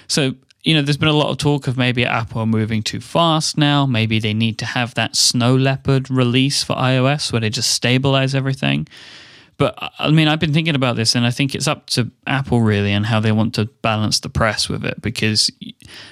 So, 0.08 0.34
you 0.62 0.74
know, 0.74 0.82
there's 0.82 0.96
been 0.96 1.08
a 1.08 1.12
lot 1.12 1.30
of 1.30 1.38
talk 1.38 1.66
of 1.66 1.76
maybe 1.76 2.04
Apple 2.04 2.44
moving 2.46 2.82
too 2.82 3.00
fast 3.00 3.56
now. 3.56 3.86
Maybe 3.86 4.18
they 4.18 4.34
need 4.34 4.58
to 4.58 4.66
have 4.66 4.94
that 4.94 5.16
Snow 5.16 5.54
Leopard 5.54 6.10
release 6.10 6.62
for 6.62 6.74
iOS 6.76 7.32
where 7.32 7.40
they 7.40 7.50
just 7.50 7.70
stabilize 7.70 8.34
everything. 8.34 8.86
But 9.60 9.74
uh, 9.76 9.90
I 9.98 10.10
mean, 10.10 10.26
I've 10.26 10.40
been 10.40 10.54
thinking 10.54 10.74
about 10.74 10.96
this, 10.96 11.14
and 11.14 11.26
I 11.26 11.30
think 11.30 11.54
it's 11.54 11.68
up 11.68 11.86
to 11.88 12.10
Apple 12.26 12.62
really 12.62 12.92
and 12.92 13.04
how 13.04 13.20
they 13.20 13.30
want 13.30 13.54
to 13.56 13.66
balance 13.82 14.18
the 14.20 14.30
press 14.30 14.70
with 14.70 14.86
it 14.86 15.02
because 15.02 15.50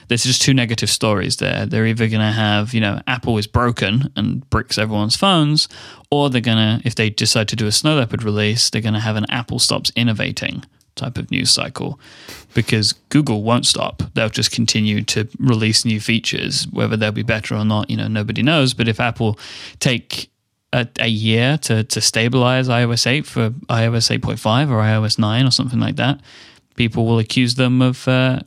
there's 0.06 0.24
just 0.24 0.42
two 0.42 0.52
negative 0.52 0.90
stories 0.90 1.38
there. 1.38 1.64
They're 1.64 1.86
either 1.86 2.08
going 2.08 2.20
to 2.20 2.30
have, 2.30 2.74
you 2.74 2.80
know, 2.82 3.00
Apple 3.06 3.38
is 3.38 3.46
broken 3.46 4.12
and 4.16 4.48
bricks 4.50 4.76
everyone's 4.76 5.16
phones, 5.16 5.66
or 6.10 6.28
they're 6.28 6.42
going 6.42 6.58
to, 6.58 6.86
if 6.86 6.94
they 6.94 7.08
decide 7.08 7.48
to 7.48 7.56
do 7.56 7.66
a 7.66 7.72
Snow 7.72 7.96
Leopard 7.96 8.22
release, 8.22 8.68
they're 8.68 8.82
going 8.82 8.92
to 8.92 9.00
have 9.00 9.16
an 9.16 9.26
Apple 9.30 9.58
stops 9.58 9.90
innovating 9.96 10.62
type 10.94 11.16
of 11.16 11.30
news 11.30 11.50
cycle 11.50 11.98
because 12.52 12.92
Google 13.08 13.42
won't 13.42 13.64
stop. 13.64 14.02
They'll 14.12 14.28
just 14.28 14.50
continue 14.50 15.02
to 15.04 15.26
release 15.38 15.86
new 15.86 16.00
features. 16.00 16.66
Whether 16.70 16.98
they'll 16.98 17.12
be 17.12 17.22
better 17.22 17.54
or 17.54 17.64
not, 17.64 17.88
you 17.88 17.96
know, 17.96 18.08
nobody 18.08 18.42
knows. 18.42 18.74
But 18.74 18.88
if 18.88 19.00
Apple 19.00 19.38
take 19.80 20.28
a, 20.72 20.86
a 20.98 21.08
year 21.08 21.58
to, 21.58 21.84
to 21.84 22.00
stabilize 22.00 22.68
iOS 22.68 23.06
8 23.06 23.26
for 23.26 23.50
iOS 23.50 24.18
8.5 24.18 24.70
or 24.70 24.80
iOS 24.82 25.18
9 25.18 25.46
or 25.46 25.50
something 25.50 25.80
like 25.80 25.96
that, 25.96 26.20
people 26.76 27.06
will 27.06 27.18
accuse 27.18 27.54
them 27.54 27.80
of 27.82 28.06
uh, 28.06 28.40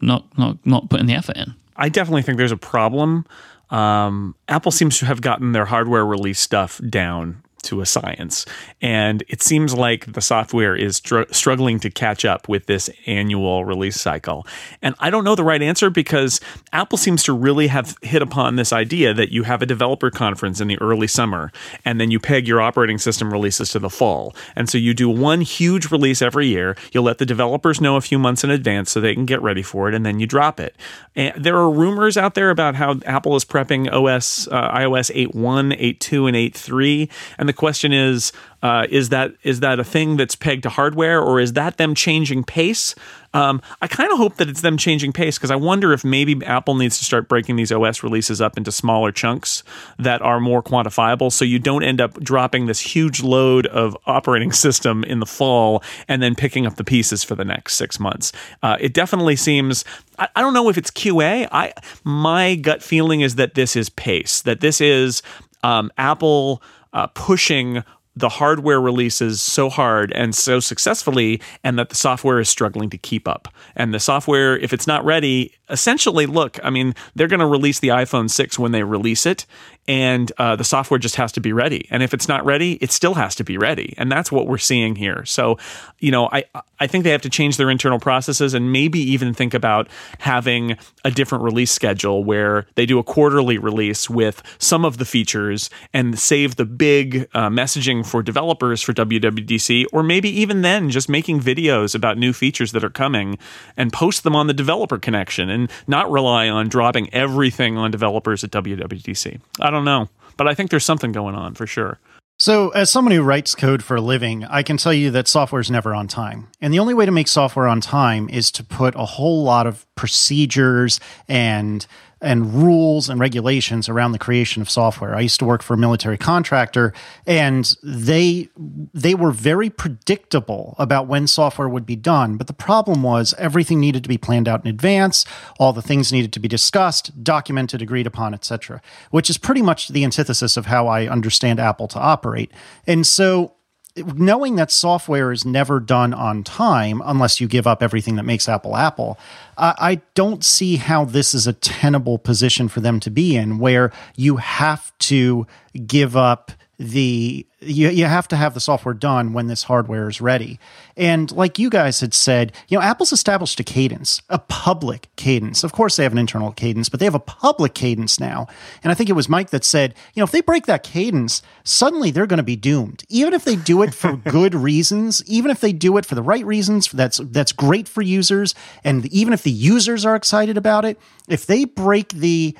not 0.00 0.26
not 0.38 0.64
not 0.64 0.88
putting 0.88 1.06
the 1.06 1.14
effort 1.14 1.36
in. 1.36 1.54
I 1.76 1.88
definitely 1.88 2.22
think 2.22 2.38
there's 2.38 2.52
a 2.52 2.56
problem. 2.56 3.26
Um, 3.70 4.34
Apple 4.48 4.72
seems 4.72 4.98
to 4.98 5.06
have 5.06 5.20
gotten 5.20 5.52
their 5.52 5.66
hardware 5.66 6.04
release 6.04 6.40
stuff 6.40 6.80
down 6.88 7.42
to 7.62 7.80
a 7.80 7.86
science. 7.86 8.46
And 8.80 9.22
it 9.28 9.42
seems 9.42 9.74
like 9.74 10.12
the 10.12 10.20
software 10.20 10.74
is 10.76 10.96
str- 10.96 11.22
struggling 11.30 11.80
to 11.80 11.90
catch 11.90 12.24
up 12.24 12.48
with 12.48 12.66
this 12.66 12.90
annual 13.06 13.64
release 13.64 14.00
cycle. 14.00 14.46
And 14.82 14.94
I 14.98 15.10
don't 15.10 15.24
know 15.24 15.34
the 15.34 15.44
right 15.44 15.62
answer 15.62 15.90
because 15.90 16.40
Apple 16.72 16.98
seems 16.98 17.22
to 17.24 17.32
really 17.32 17.66
have 17.66 17.96
hit 18.02 18.22
upon 18.22 18.56
this 18.56 18.72
idea 18.72 19.12
that 19.14 19.32
you 19.32 19.42
have 19.44 19.62
a 19.62 19.66
developer 19.66 20.10
conference 20.10 20.60
in 20.60 20.68
the 20.68 20.80
early 20.80 21.06
summer 21.06 21.52
and 21.84 22.00
then 22.00 22.10
you 22.10 22.18
peg 22.18 22.48
your 22.48 22.60
operating 22.60 22.98
system 22.98 23.32
releases 23.32 23.70
to 23.70 23.78
the 23.78 23.90
fall. 23.90 24.34
And 24.56 24.68
so 24.68 24.78
you 24.78 24.94
do 24.94 25.08
one 25.08 25.40
huge 25.40 25.90
release 25.90 26.22
every 26.22 26.46
year. 26.46 26.76
You'll 26.92 27.04
let 27.04 27.18
the 27.18 27.26
developers 27.26 27.80
know 27.80 27.96
a 27.96 28.00
few 28.00 28.18
months 28.18 28.44
in 28.44 28.50
advance 28.50 28.90
so 28.90 29.00
they 29.00 29.14
can 29.14 29.26
get 29.26 29.42
ready 29.42 29.62
for 29.62 29.88
it 29.88 29.94
and 29.94 30.06
then 30.06 30.20
you 30.20 30.26
drop 30.26 30.58
it. 30.58 30.74
And 31.14 31.44
there 31.44 31.56
are 31.56 31.70
rumors 31.70 32.16
out 32.16 32.34
there 32.34 32.50
about 32.50 32.74
how 32.74 32.98
Apple 33.04 33.36
is 33.36 33.44
prepping 33.44 33.90
OS 33.92 34.48
uh, 34.48 34.70
iOS 34.72 35.14
8.1, 35.14 35.78
8.2 35.98 36.28
and 36.28 36.36
8.3 36.36 37.10
and 37.38 37.49
the 37.50 37.54
question 37.54 37.92
is 37.92 38.32
uh, 38.62 38.86
is 38.90 39.08
that 39.08 39.34
is 39.42 39.58
that 39.58 39.80
a 39.80 39.84
thing 39.84 40.16
that's 40.16 40.36
pegged 40.36 40.62
to 40.62 40.68
hardware 40.68 41.20
or 41.20 41.40
is 41.40 41.54
that 41.54 41.78
them 41.78 41.96
changing 41.96 42.44
pace 42.44 42.94
um, 43.34 43.60
I 43.80 43.88
kind 43.88 44.12
of 44.12 44.18
hope 44.18 44.36
that 44.36 44.48
it's 44.48 44.60
them 44.60 44.76
changing 44.76 45.12
pace 45.12 45.36
because 45.36 45.50
I 45.50 45.56
wonder 45.56 45.92
if 45.92 46.04
maybe 46.04 46.44
Apple 46.44 46.76
needs 46.76 46.98
to 46.98 47.04
start 47.04 47.28
breaking 47.28 47.56
these 47.56 47.72
OS 47.72 48.04
releases 48.04 48.40
up 48.40 48.56
into 48.56 48.70
smaller 48.70 49.10
chunks 49.10 49.64
that 49.98 50.22
are 50.22 50.38
more 50.38 50.62
quantifiable 50.62 51.32
so 51.32 51.44
you 51.44 51.58
don't 51.58 51.82
end 51.82 52.00
up 52.00 52.14
dropping 52.20 52.66
this 52.66 52.80
huge 52.80 53.20
load 53.20 53.66
of 53.66 53.96
operating 54.06 54.52
system 54.66 55.02
in 55.04 55.18
the 55.18 55.26
fall 55.26 55.82
and 56.06 56.22
then 56.22 56.36
picking 56.36 56.66
up 56.66 56.76
the 56.76 56.84
pieces 56.84 57.24
for 57.24 57.34
the 57.34 57.44
next 57.44 57.74
six 57.74 57.98
months. 57.98 58.32
Uh, 58.62 58.76
it 58.80 58.94
definitely 58.94 59.36
seems. 59.36 59.84
I, 60.18 60.40
don't 60.40 60.54
know 60.54 60.68
if 60.68 60.78
it's 60.78 60.90
QA. 60.90 61.48
I 61.50 61.72
my 62.04 62.54
gut 62.54 62.80
feeling 62.80 63.22
is 63.22 63.34
that 63.36 63.54
this 63.54 63.74
is 63.74 63.88
pace. 63.90 64.42
That 64.42 64.60
this 64.60 64.80
is 64.80 65.22
um, 65.62 65.90
Apple 65.98 66.62
uh, 66.92 67.06
pushing 67.08 67.82
the 68.16 68.28
hardware 68.28 68.80
releases 68.80 69.40
so 69.40 69.68
hard 69.68 70.12
and 70.12 70.34
so 70.34 70.60
successfully, 70.60 71.40
and 71.62 71.78
that 71.78 71.88
the 71.88 71.94
software 71.94 72.40
is 72.40 72.48
struggling 72.48 72.90
to 72.90 72.98
keep 72.98 73.28
up. 73.28 73.48
And 73.76 73.94
the 73.94 74.00
software, 74.00 74.56
if 74.58 74.72
it's 74.72 74.86
not 74.86 75.04
ready, 75.04 75.54
essentially, 75.68 76.26
look, 76.26 76.58
I 76.64 76.70
mean, 76.70 76.94
they're 77.14 77.28
going 77.28 77.40
to 77.40 77.46
release 77.46 77.78
the 77.80 77.88
iPhone 77.88 78.28
6 78.28 78.58
when 78.58 78.72
they 78.72 78.82
release 78.82 79.26
it, 79.26 79.46
and 79.86 80.30
uh, 80.38 80.56
the 80.56 80.64
software 80.64 80.98
just 80.98 81.16
has 81.16 81.32
to 81.32 81.40
be 81.40 81.52
ready. 81.52 81.86
And 81.90 82.02
if 82.02 82.12
it's 82.12 82.28
not 82.28 82.44
ready, 82.44 82.74
it 82.74 82.92
still 82.92 83.14
has 83.14 83.34
to 83.36 83.44
be 83.44 83.56
ready. 83.56 83.94
And 83.96 84.10
that's 84.10 84.30
what 84.30 84.46
we're 84.46 84.58
seeing 84.58 84.94
here. 84.94 85.24
So, 85.24 85.58
you 85.98 86.10
know, 86.10 86.28
I, 86.30 86.44
I 86.78 86.86
think 86.86 87.04
they 87.04 87.10
have 87.10 87.22
to 87.22 87.30
change 87.30 87.56
their 87.56 87.70
internal 87.70 87.98
processes 87.98 88.54
and 88.54 88.72
maybe 88.72 89.00
even 89.00 89.34
think 89.34 89.54
about 89.54 89.88
having 90.18 90.76
a 91.04 91.10
different 91.10 91.44
release 91.44 91.72
schedule 91.72 92.22
where 92.22 92.66
they 92.74 92.86
do 92.86 92.98
a 92.98 93.02
quarterly 93.02 93.58
release 93.58 94.08
with 94.08 94.42
some 94.58 94.84
of 94.84 94.98
the 94.98 95.04
features 95.04 95.70
and 95.92 96.18
save 96.18 96.56
the 96.56 96.64
big 96.64 97.28
uh, 97.34 97.48
messaging 97.48 97.99
for 98.02 98.22
developers 98.22 98.82
for 98.82 98.92
WWDC, 98.92 99.86
or 99.92 100.02
maybe 100.02 100.28
even 100.28 100.62
then 100.62 100.90
just 100.90 101.08
making 101.08 101.40
videos 101.40 101.94
about 101.94 102.18
new 102.18 102.32
features 102.32 102.72
that 102.72 102.84
are 102.84 102.90
coming 102.90 103.38
and 103.76 103.92
post 103.92 104.22
them 104.22 104.36
on 104.36 104.46
the 104.46 104.54
developer 104.54 104.98
connection 104.98 105.50
and 105.50 105.70
not 105.86 106.10
rely 106.10 106.48
on 106.48 106.68
dropping 106.68 107.12
everything 107.14 107.76
on 107.76 107.90
developers 107.90 108.44
at 108.44 108.50
WWDC. 108.50 109.40
I 109.60 109.70
don't 109.70 109.84
know, 109.84 110.08
but 110.36 110.48
I 110.48 110.54
think 110.54 110.70
there's 110.70 110.84
something 110.84 111.12
going 111.12 111.34
on 111.34 111.54
for 111.54 111.66
sure. 111.66 111.98
So, 112.40 112.70
as 112.70 112.90
someone 112.90 113.12
who 113.12 113.22
writes 113.22 113.54
code 113.54 113.84
for 113.84 113.96
a 113.96 114.00
living, 114.00 114.44
I 114.46 114.62
can 114.62 114.78
tell 114.78 114.94
you 114.94 115.10
that 115.10 115.28
software 115.28 115.60
is 115.60 115.70
never 115.70 115.94
on 115.94 116.08
time. 116.08 116.48
And 116.58 116.72
the 116.72 116.78
only 116.78 116.94
way 116.94 117.04
to 117.04 117.12
make 117.12 117.28
software 117.28 117.68
on 117.68 117.82
time 117.82 118.30
is 118.30 118.50
to 118.52 118.64
put 118.64 118.94
a 118.94 119.04
whole 119.04 119.44
lot 119.44 119.66
of 119.66 119.84
procedures 119.94 121.00
and 121.28 121.86
and 122.20 122.54
rules 122.54 123.08
and 123.08 123.18
regulations 123.18 123.88
around 123.88 124.12
the 124.12 124.18
creation 124.18 124.60
of 124.60 124.68
software. 124.68 125.14
I 125.14 125.20
used 125.20 125.38
to 125.40 125.44
work 125.44 125.62
for 125.62 125.74
a 125.74 125.78
military 125.78 126.18
contractor 126.18 126.92
and 127.26 127.74
they 127.82 128.48
they 128.92 129.14
were 129.14 129.30
very 129.30 129.70
predictable 129.70 130.74
about 130.78 131.06
when 131.06 131.26
software 131.26 131.68
would 131.68 131.86
be 131.86 131.96
done, 131.96 132.36
but 132.36 132.46
the 132.46 132.52
problem 132.52 133.02
was 133.02 133.34
everything 133.38 133.80
needed 133.80 134.02
to 134.02 134.08
be 134.08 134.18
planned 134.18 134.48
out 134.48 134.64
in 134.64 134.70
advance, 134.70 135.24
all 135.58 135.72
the 135.72 135.82
things 135.82 136.12
needed 136.12 136.32
to 136.32 136.40
be 136.40 136.48
discussed, 136.48 137.22
documented, 137.24 137.80
agreed 137.80 138.06
upon, 138.06 138.34
etc., 138.34 138.80
which 139.10 139.30
is 139.30 139.38
pretty 139.38 139.62
much 139.62 139.88
the 139.88 140.04
antithesis 140.04 140.56
of 140.56 140.66
how 140.66 140.86
I 140.86 141.08
understand 141.08 141.58
Apple 141.58 141.88
to 141.88 141.98
operate. 141.98 142.52
And 142.86 143.06
so 143.06 143.54
knowing 143.96 144.56
that 144.56 144.70
software 144.70 145.32
is 145.32 145.44
never 145.44 145.80
done 145.80 146.14
on 146.14 146.44
time 146.44 147.02
unless 147.04 147.40
you 147.40 147.48
give 147.48 147.66
up 147.66 147.82
everything 147.82 148.16
that 148.16 148.24
makes 148.24 148.48
Apple 148.48 148.76
Apple, 148.76 149.18
I 149.56 150.00
don't 150.14 150.44
see 150.44 150.76
how 150.76 151.04
this 151.04 151.34
is 151.34 151.46
a 151.46 151.52
tenable 151.52 152.18
position 152.18 152.68
for 152.68 152.80
them 152.80 153.00
to 153.00 153.10
be 153.10 153.36
in 153.36 153.58
where 153.58 153.92
you 154.16 154.36
have 154.36 154.96
to 155.00 155.46
give 155.86 156.16
up 156.16 156.52
the 156.80 157.46
you, 157.60 157.90
you 157.90 158.06
have 158.06 158.26
to 158.28 158.36
have 158.36 158.54
the 158.54 158.60
software 158.60 158.94
done 158.94 159.34
when 159.34 159.48
this 159.48 159.64
hardware 159.64 160.08
is 160.08 160.22
ready. 160.22 160.58
And 160.96 161.30
like 161.30 161.58
you 161.58 161.68
guys 161.68 162.00
had 162.00 162.14
said, 162.14 162.54
you 162.68 162.78
know, 162.78 162.82
Apple's 162.82 163.12
established 163.12 163.60
a 163.60 163.64
cadence, 163.64 164.22
a 164.30 164.38
public 164.38 165.10
cadence. 165.16 165.62
Of 165.62 165.72
course, 165.72 165.96
they 165.96 166.04
have 166.04 166.12
an 166.12 166.18
internal 166.18 166.52
cadence, 166.52 166.88
but 166.88 167.00
they 167.00 167.04
have 167.04 167.14
a 167.14 167.20
public 167.20 167.74
cadence 167.74 168.18
now. 168.18 168.48
And 168.82 168.90
I 168.90 168.94
think 168.94 169.10
it 169.10 169.12
was 169.14 169.26
Myke 169.26 169.50
that 169.50 169.62
said, 169.62 169.94
you 170.14 170.22
know, 170.22 170.24
if 170.24 170.30
they 170.30 170.40
break 170.40 170.64
that 170.66 170.82
cadence, 170.82 171.42
suddenly 171.64 172.10
they're 172.10 172.26
going 172.26 172.38
to 172.38 172.42
be 172.42 172.56
doomed. 172.56 173.04
Even 173.10 173.34
if 173.34 173.44
they 173.44 173.56
do 173.56 173.82
it 173.82 173.92
for 173.92 174.16
good 174.30 174.54
reasons, 174.54 175.22
even 175.26 175.50
if 175.50 175.60
they 175.60 175.74
do 175.74 175.98
it 175.98 176.06
for 176.06 176.14
the 176.14 176.22
right 176.22 176.46
reasons, 176.46 176.90
that's 176.90 177.20
that's 177.24 177.52
great 177.52 177.88
for 177.88 178.00
users, 178.00 178.54
and 178.84 179.04
even 179.12 179.34
if 179.34 179.42
the 179.42 179.50
users 179.50 180.06
are 180.06 180.16
excited 180.16 180.56
about 180.56 180.86
it, 180.86 180.98
if 181.28 181.44
they 181.44 181.66
break 181.66 182.08
the 182.08 182.56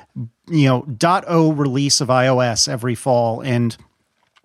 you 0.47 0.67
know 0.67 0.83
dot 0.83 1.23
o 1.27 1.51
release 1.51 2.01
of 2.01 2.09
iOS 2.09 2.67
every 2.67 2.93
fall 2.93 3.41
and 3.41 3.77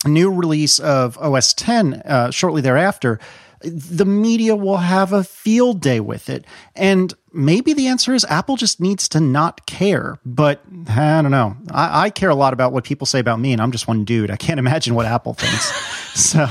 new 0.08 0.32
release 0.32 0.78
of 0.78 1.18
OS 1.18 1.54
X 1.60 1.68
uh, 1.68 2.30
shortly 2.30 2.62
thereafter, 2.62 3.18
the 3.60 4.04
media 4.04 4.54
will 4.54 4.76
have 4.76 5.12
a 5.12 5.24
field 5.24 5.80
day 5.80 6.00
with 6.00 6.28
it. 6.28 6.44
And 6.74 7.14
maybe 7.32 7.72
the 7.72 7.86
answer 7.86 8.14
is 8.14 8.24
Apple 8.26 8.56
just 8.56 8.80
needs 8.80 9.08
to 9.10 9.20
not 9.20 9.66
care. 9.66 10.18
But 10.24 10.62
I 10.88 11.22
don't 11.22 11.30
know. 11.30 11.56
I, 11.70 12.04
I 12.04 12.10
care 12.10 12.30
a 12.30 12.34
lot 12.34 12.52
about 12.52 12.72
what 12.72 12.84
people 12.84 13.06
say 13.06 13.18
about 13.18 13.40
me, 13.40 13.52
and 13.52 13.60
I'm 13.60 13.72
just 13.72 13.88
one 13.88 14.04
dude. 14.04 14.30
I 14.30 14.36
can't 14.36 14.58
imagine 14.66 14.94
what 14.94 15.06
Apple 15.06 15.34
thinks. 15.34 15.64
so. 16.14 16.46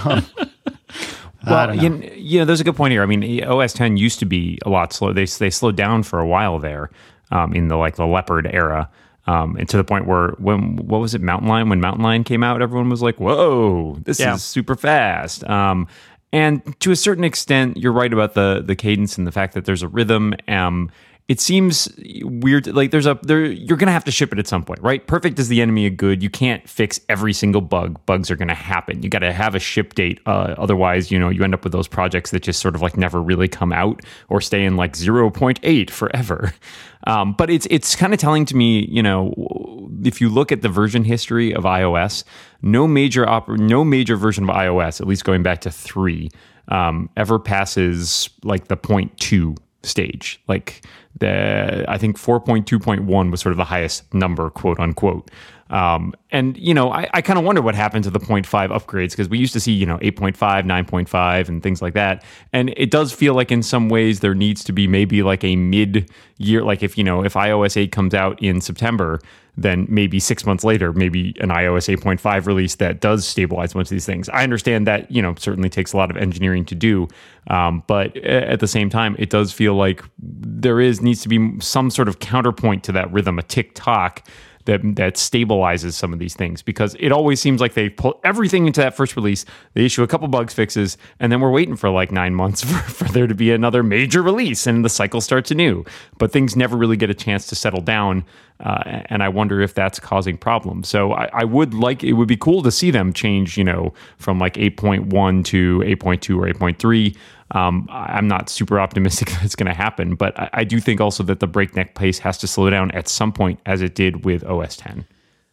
Well, 1.46 1.76
you 1.76 1.90
know. 1.90 2.08
you 2.16 2.40
know, 2.40 2.46
there's 2.46 2.62
a 2.62 2.64
good 2.64 2.76
point 2.76 2.92
here. 2.92 3.04
I 3.04 3.06
mean, 3.06 3.44
OS 3.44 3.80
X 3.80 4.00
used 4.00 4.20
to 4.20 4.26
be 4.26 4.58
a 4.66 4.70
lot 4.70 4.94
slow. 4.94 5.14
They 5.14 5.26
they 5.26 5.50
slowed 5.50 5.76
down 5.76 6.04
for 6.04 6.20
a 6.20 6.28
while 6.28 6.60
there 6.60 6.90
um, 7.32 7.54
in 7.54 7.68
the 7.68 7.76
like 7.76 7.96
the 7.96 8.08
Leopard 8.08 8.50
era. 8.52 8.90
Um, 9.28 9.56
and 9.58 9.68
to 9.70 9.78
the 9.78 9.84
point 9.84 10.06
where 10.06 10.30
when 10.38 10.76
what 10.78 11.02
was 11.02 11.16
it 11.16 11.22
Mountain 11.22 11.48
Lion 11.48 11.70
when 11.70 11.82
Mountain 11.82 12.04
Lion 12.04 12.24
came 12.24 12.44
out, 12.44 12.62
everyone 12.62 12.90
was 12.90 13.02
like, 13.02 13.20
"Whoa, 13.20 13.98
this 14.04 14.20
yeah. 14.20 14.36
is 14.36 14.44
super 14.44 14.76
fast." 14.76 15.44
Um, 15.50 15.88
and 16.32 16.80
to 16.82 16.92
a 16.92 16.96
certain 16.96 17.24
extent, 17.24 17.78
you're 17.78 17.94
right 17.94 18.12
about 18.12 18.34
the 18.34 18.62
the 18.66 18.76
cadence 18.76 19.18
and 19.18 19.26
the 19.26 19.32
fact 19.32 19.54
that 19.54 19.66
there's 19.66 19.84
a 19.84 19.88
rhythm. 19.88 20.34
Um, 20.48 20.92
it 21.28 21.40
seems 21.40 21.90
weird. 22.22 22.68
Like 22.68 22.92
there's 22.92 23.08
a 23.08 23.18
there, 23.24 23.46
you're 23.46 23.78
gonna 23.78 23.92
have 23.92 24.04
to 24.04 24.12
ship 24.12 24.32
it 24.32 24.38
at 24.38 24.48
some 24.48 24.64
point, 24.64 24.80
right? 24.82 25.06
Perfect 25.08 25.40
is 25.40 25.48
the 25.48 25.60
enemy 25.60 25.88
of 25.88 25.98
good. 25.98 26.22
You 26.22 26.30
can't 26.30 26.68
fix 26.70 27.00
every 27.10 27.34
single 27.34 27.62
bug. 27.62 28.00
Bugs 28.06 28.30
are 28.30 28.36
gonna 28.36 28.54
happen. 28.54 29.02
You 29.02 29.10
got 29.10 29.20
to 29.20 29.34
have 29.34 29.56
a 29.56 29.60
ship 29.60 29.96
date. 29.96 30.20
Uh, 30.28 30.54
otherwise, 30.58 31.10
you 31.10 31.18
know, 31.18 31.30
you 31.30 31.44
end 31.44 31.56
up 31.56 31.64
with 31.64 31.74
those 31.74 31.88
projects 31.88 32.30
that 32.32 32.44
just 32.44 32.60
sort 32.60 32.76
of 32.76 32.82
like 32.84 32.96
never 32.96 33.22
really 33.22 33.48
come 33.48 33.74
out 33.74 34.04
or 34.30 34.40
stay 34.40 34.64
in 34.64 34.76
like 34.76 34.94
0.8 34.94 35.90
forever. 35.90 36.54
Um, 37.08 37.34
but 37.34 37.52
it's 37.52 37.68
it's 37.70 37.96
kind 37.96 38.16
of 38.16 38.20
telling 38.20 38.46
to 38.46 38.56
me, 38.56 38.88
you 38.90 39.04
know, 39.04 39.92
if 40.04 40.20
you 40.20 40.28
look 40.28 40.52
at 40.52 40.64
the 40.64 40.70
version 40.70 41.04
history 41.04 41.54
of 41.54 41.64
iOS, 41.64 42.24
no 42.64 42.88
major 42.88 43.30
op- 43.30 43.48
no 43.48 43.84
major 43.84 44.16
version 44.16 44.44
of 44.46 44.50
iOS, 44.50 45.02
at 45.02 45.06
least 45.06 45.24
going 45.24 45.44
back 45.44 45.62
to 45.62 45.70
three, 45.70 46.32
um, 46.70 47.08
ever 47.16 47.38
passes 47.38 48.28
like 48.44 48.70
the 48.70 48.78
point 48.78 49.16
two 49.20 49.56
stage. 49.84 50.42
Like 50.48 50.84
the 51.20 51.86
I 51.88 51.98
think 51.98 52.18
4.2.1 52.18 53.32
was 53.32 53.42
sort 53.42 53.52
of 53.52 53.58
the 53.58 53.64
highest 53.64 54.14
number, 54.14 54.50
quote 54.50 54.80
unquote. 54.80 55.32
Um, 55.70 56.14
and 56.32 56.56
you 56.58 56.74
know, 56.74 56.92
I, 56.92 57.10
I 57.14 57.22
kind 57.22 57.40
of 57.40 57.46
wonder 57.46 57.62
what 57.62 57.74
happened 57.74 58.04
to 58.04 58.12
the 58.12 58.20
0.5 58.20 58.46
upgrades 58.70 59.12
because 59.12 59.30
we 59.30 59.40
used 59.40 59.54
to 59.54 59.60
see 59.60 59.72
you 59.72 59.86
know 59.86 59.98
8.5, 60.00 60.36
9.5, 60.38 61.50
and 61.50 61.64
things 61.64 61.82
like 61.82 61.94
that. 61.94 62.24
And 62.54 62.74
it 62.78 62.92
does 62.92 63.12
feel 63.12 63.34
like 63.34 63.52
in 63.52 63.64
some 63.64 63.90
ways 63.90 64.20
there 64.20 64.36
needs 64.36 64.64
to 64.66 64.74
be 64.74 64.88
maybe 64.88 65.24
like 65.24 65.44
a 65.44 65.56
mid 65.56 66.12
year, 66.38 66.64
like 66.64 66.84
if 66.84 66.98
you 66.98 67.04
know 67.04 67.24
if 67.24 67.34
iOS 67.34 67.78
8 67.78 67.92
comes 67.92 68.14
out 68.14 68.42
in 68.44 68.62
September, 68.62 69.20
then 69.58 69.86
maybe 69.90 70.20
six 70.20 70.46
months 70.46 70.64
later, 70.64 70.92
maybe 70.94 71.36
an 71.40 71.50
iOS 71.50 71.94
8.5 71.98 72.46
release 72.46 72.76
that 72.76 73.00
does 73.00 73.26
stabilize 73.26 73.74
most 73.74 73.88
of 73.88 73.96
these 73.96 74.06
things. 74.06 74.28
I 74.30 74.44
understand 74.44 74.88
that 74.88 75.10
you 75.12 75.22
know 75.22 75.36
certainly 75.38 75.70
takes 75.70 75.94
a 75.94 75.98
lot 75.98 76.12
of 76.12 76.18
engineering 76.18 76.66
to 76.66 76.76
do, 76.76 77.08
um, 77.48 77.84
but 77.88 78.16
at 78.18 78.60
the 78.60 78.68
same 78.68 78.90
time, 78.90 79.16
it 79.18 79.30
does 79.30 79.52
feel 79.52 79.76
like 79.76 80.04
there 80.20 80.82
is 80.82 81.02
needs 81.02 81.22
to 81.22 81.30
be 81.30 81.60
some 81.60 81.90
sort 81.90 82.08
of 82.08 82.20
counterpoint 82.20 82.84
to 82.86 82.92
that 82.92 83.12
rhythm, 83.12 83.40
a 83.40 83.44
tick 83.44 83.74
tock 83.76 84.28
that 84.66 84.82
that 84.96 85.16
stabilizes 85.16 85.94
some 85.94 86.12
of 86.12 86.20
these 86.20 86.36
things 86.36 86.62
because 86.62 86.96
it 87.00 87.12
always 87.12 87.40
seems 87.40 87.62
like 87.62 87.74
they 87.74 87.90
pull 87.90 88.20
everything 88.24 88.68
into 88.68 88.82
that 88.82 88.96
first 88.96 89.16
release. 89.16 89.46
They 89.74 89.86
issue 89.86 90.04
a 90.04 90.08
couple 90.08 90.28
bugs 90.28 90.54
fixes, 90.54 90.98
and 91.20 91.32
then 91.32 91.40
we're 91.40 91.52
waiting 91.52 91.76
for 91.76 91.90
like 91.90 92.12
nine 92.12 92.36
months 92.36 92.64
for, 92.70 92.78
for 92.78 93.06
there 93.06 93.28
to 93.28 93.36
be 93.36 93.52
another 93.52 93.84
major 93.84 94.22
release, 94.22 94.68
and 94.68 94.84
the 94.84 94.90
cycle 94.90 95.22
starts 95.22 95.52
anew. 95.52 95.86
But 96.18 96.32
things 96.32 96.56
never 96.56 96.76
really 96.76 96.98
get 96.98 97.10
a 97.10 97.16
chance 97.16 97.48
to 97.48 97.56
settle 97.56 97.82
down. 97.82 98.26
Uh, 98.62 99.02
and 99.08 99.22
I 99.22 99.28
wonder 99.28 99.60
if 99.62 99.74
that's 99.74 100.00
causing 100.00 100.38
problems. 100.38 100.88
So 100.88 101.12
I, 101.12 101.30
I, 101.34 101.44
would 101.44 101.74
like 101.74 102.06
it 102.06 102.14
would 102.14 102.30
be 102.30 102.38
cool 102.38 102.64
to 102.64 102.72
see 102.72 102.90
them 102.90 103.12
change, 103.12 103.58
you 103.58 103.66
know, 103.66 103.94
from 104.18 104.40
like 104.40 104.54
8.1 104.54 105.44
to 105.46 105.80
8.2 105.80 106.38
or 106.38 106.54
8.3. 106.54 107.18
Um, 107.56 107.88
I'm 107.90 108.28
not 108.28 108.50
super 108.50 108.80
optimistic 108.82 109.30
that 109.32 109.44
it's 109.44 109.56
going 109.56 109.72
to 109.72 109.74
happen, 109.74 110.16
but 110.16 110.38
I, 110.38 110.50
I, 110.54 110.64
do 110.66 110.82
think 110.82 111.00
also 111.00 111.24
that 111.24 111.40
the 111.40 111.48
breakneck 111.48 111.96
pace 111.96 112.20
has 112.20 112.38
to 112.40 112.48
slow 112.48 112.70
down 112.70 112.92
at 112.92 113.08
some 113.08 113.32
point, 113.32 113.62
as 113.66 113.82
it 113.82 113.96
did 113.96 114.26
with 114.26 114.44
OS 114.44 114.78
X. 114.86 115.00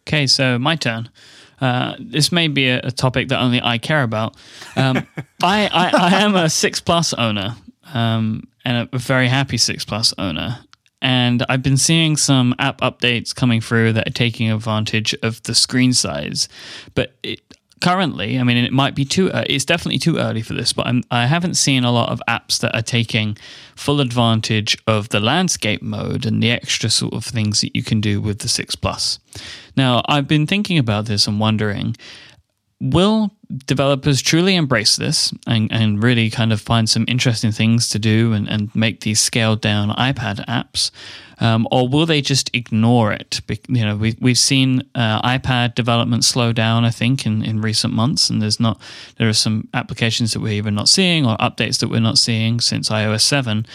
Okay, 0.07 0.27
so 0.27 0.59
my 0.59 0.75
turn. 0.75 1.09
Uh, 1.61 1.95
this 2.01 2.33
may 2.33 2.49
be 2.49 2.69
a, 2.69 2.81
a, 2.83 2.91
topic 2.91 3.29
that 3.29 3.41
only 3.41 3.61
I 3.63 3.79
care 3.79 4.03
about. 4.03 4.37
Um, 4.75 5.07
I, 5.45 5.69
I, 5.69 5.91
I, 5.93 6.23
am 6.23 6.35
a 6.35 6.51
six 6.51 6.81
plus 6.81 7.15
owner 7.15 7.55
um, 7.95 8.49
and 8.65 8.89
a 8.93 8.99
very 8.99 9.29
happy 9.29 9.57
six 9.57 9.85
plus 9.85 10.13
owner. 10.19 10.59
And 11.01 11.45
I've 11.49 11.63
been 11.63 11.77
seeing 11.77 12.17
some 12.17 12.55
app 12.59 12.81
updates 12.81 13.33
coming 13.33 13.61
through 13.61 13.93
that 13.93 14.09
are 14.09 14.13
taking 14.13 14.51
advantage 14.51 15.15
of 15.23 15.41
the 15.45 15.55
screen 15.55 15.93
size. 15.93 16.49
But 16.97 17.15
it, 17.23 17.41
currently, 17.83 18.39
I 18.39 18.45
mean, 18.45 18.57
it 18.57 18.73
might 18.73 18.95
be 18.95 19.05
too, 19.05 19.31
uh, 19.33 19.45
it's 19.47 19.65
definitely 19.65 19.99
too 19.99 20.17
early 20.17 20.41
for 20.41 20.55
this, 20.55 20.73
but 20.73 20.87
I'm, 20.87 21.03
I 21.11 21.27
have 21.27 21.43
not 21.43 21.57
seen 21.57 21.83
a 21.83 21.91
lot 21.91 22.11
of 22.11 22.23
apps 22.29 22.61
that 22.61 22.75
are 22.75 22.83
taking 22.83 23.37
full 23.75 24.01
advantage 24.01 24.79
of 24.87 25.09
the 25.09 25.19
landscape 25.19 25.83
mode 25.83 26.25
and 26.25 26.41
the 26.41 26.51
extra 26.51 26.89
sort 26.89 27.13
of 27.13 27.25
things 27.25 27.61
that 27.61 27.75
you 27.75 27.83
can 27.83 28.01
do 28.01 28.21
with 28.21 28.39
the 28.39 28.49
6 28.49 28.77
Plus. 28.77 29.19
Now, 29.77 30.03
I've 30.07 30.29
been 30.29 30.47
thinking 30.47 30.79
about 30.79 31.07
this 31.07 31.27
and 31.27 31.41
wondering 31.41 31.97
will 32.83 33.31
developers 33.67 34.21
truly 34.21 34.57
embrace 34.57 34.97
this 34.97 35.33
and, 35.47 35.71
and 35.73 36.03
really 36.03 36.29
kind 36.31 36.53
of 36.53 36.61
find 36.61 36.91
some 36.91 37.05
interesting 37.07 37.53
things 37.53 37.89
to 37.91 37.99
do 37.99 38.33
and, 38.33 38.49
and 38.49 38.75
make 38.75 39.03
these 39.03 39.21
scaled 39.21 39.61
down 39.61 39.91
iPad 39.91 40.45
apps? 40.47 40.91
Um, 41.39 41.69
or 41.71 41.89
will 41.89 42.07
they 42.07 42.21
just 42.21 42.51
ignore 42.55 43.13
it? 43.13 43.41
You 43.69 43.85
know, 43.85 43.97
we, 43.97 44.17
we've 44.21 44.39
seen 44.39 44.83
uh, 44.95 45.23
iPad 45.23 45.75
development 45.75 46.25
slow 46.25 46.53
down, 46.53 46.85
I 46.85 46.91
think, 46.91 47.25
in, 47.25 47.45
in 47.45 47.61
recent 47.61 47.95
months, 47.95 48.31
and 48.31 48.43
there's 48.43 48.61
not 48.61 48.81
there 49.17 49.29
are 49.29 49.33
some 49.33 49.69
applications 49.75 50.33
that 50.33 50.41
we're 50.41 50.53
even 50.53 50.75
not 50.75 50.89
seeing 50.89 51.25
or 51.25 51.37
updates 51.39 51.79
that 51.81 51.89
we're 51.89 52.01
not 52.01 52.19
seeing 52.19 52.61
since 52.61 52.91
iOS 52.91 53.23
7. 53.23 53.67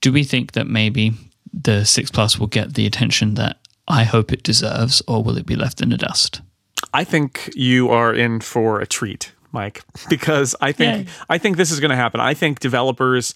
Do 0.00 0.12
we 0.12 0.24
think 0.24 0.52
that 0.52 0.66
maybe 0.66 1.12
the 1.52 1.84
6 1.84 2.10
Plus 2.10 2.38
will 2.38 2.46
get 2.46 2.74
the 2.74 2.86
attention 2.86 3.34
that 3.34 3.58
I 3.86 4.04
hope 4.04 4.32
it 4.32 4.42
deserves, 4.42 5.02
or 5.06 5.22
will 5.22 5.36
it 5.36 5.46
be 5.46 5.56
left 5.56 5.80
in 5.80 5.90
the 5.90 5.98
dust? 5.98 6.40
I 6.94 7.04
think 7.04 7.50
you 7.54 7.90
are 7.90 8.14
in 8.14 8.40
for 8.40 8.80
a 8.80 8.86
treat, 8.86 9.32
Myke, 9.52 9.82
because 10.08 10.54
I 10.60 10.72
think 10.72 11.06
Yay. 11.08 11.12
I 11.28 11.38
think 11.38 11.56
this 11.56 11.70
is 11.70 11.80
going 11.80 11.90
to 11.90 11.96
happen. 11.96 12.20
I 12.20 12.34
think 12.34 12.60
developers 12.60 13.34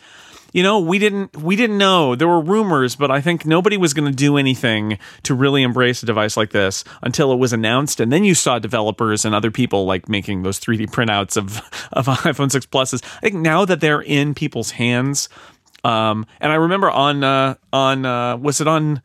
you 0.52 0.62
know, 0.62 0.78
we 0.78 0.98
didn't 0.98 1.36
we 1.36 1.56
didn't 1.56 1.76
know. 1.76 2.14
There 2.14 2.28
were 2.28 2.40
rumors, 2.40 2.96
but 2.96 3.10
I 3.10 3.20
think 3.20 3.44
nobody 3.44 3.76
was 3.76 3.92
going 3.92 4.10
to 4.10 4.16
do 4.16 4.36
anything 4.36 4.98
to 5.24 5.34
really 5.34 5.62
embrace 5.62 6.02
a 6.02 6.06
device 6.06 6.36
like 6.36 6.50
this 6.50 6.84
until 7.02 7.32
it 7.32 7.36
was 7.36 7.52
announced. 7.52 8.00
And 8.00 8.10
then 8.10 8.24
you 8.24 8.34
saw 8.34 8.58
developers 8.58 9.24
and 9.24 9.34
other 9.34 9.50
people 9.50 9.84
like 9.84 10.08
making 10.08 10.42
those 10.42 10.58
3D 10.58 10.86
printouts 10.86 11.36
of 11.36 11.58
of 11.92 12.06
iPhone 12.24 12.50
6 12.50 12.66
Pluses. 12.66 13.04
I 13.18 13.20
think 13.20 13.36
now 13.36 13.64
that 13.64 13.80
they're 13.80 14.00
in 14.00 14.34
people's 14.34 14.72
hands, 14.72 15.28
um, 15.84 16.24
and 16.40 16.50
I 16.50 16.54
remember 16.54 16.90
on 16.90 17.22
uh, 17.22 17.56
on 17.72 18.06
uh, 18.06 18.36
was 18.38 18.60
it 18.60 18.68
on 18.68 19.02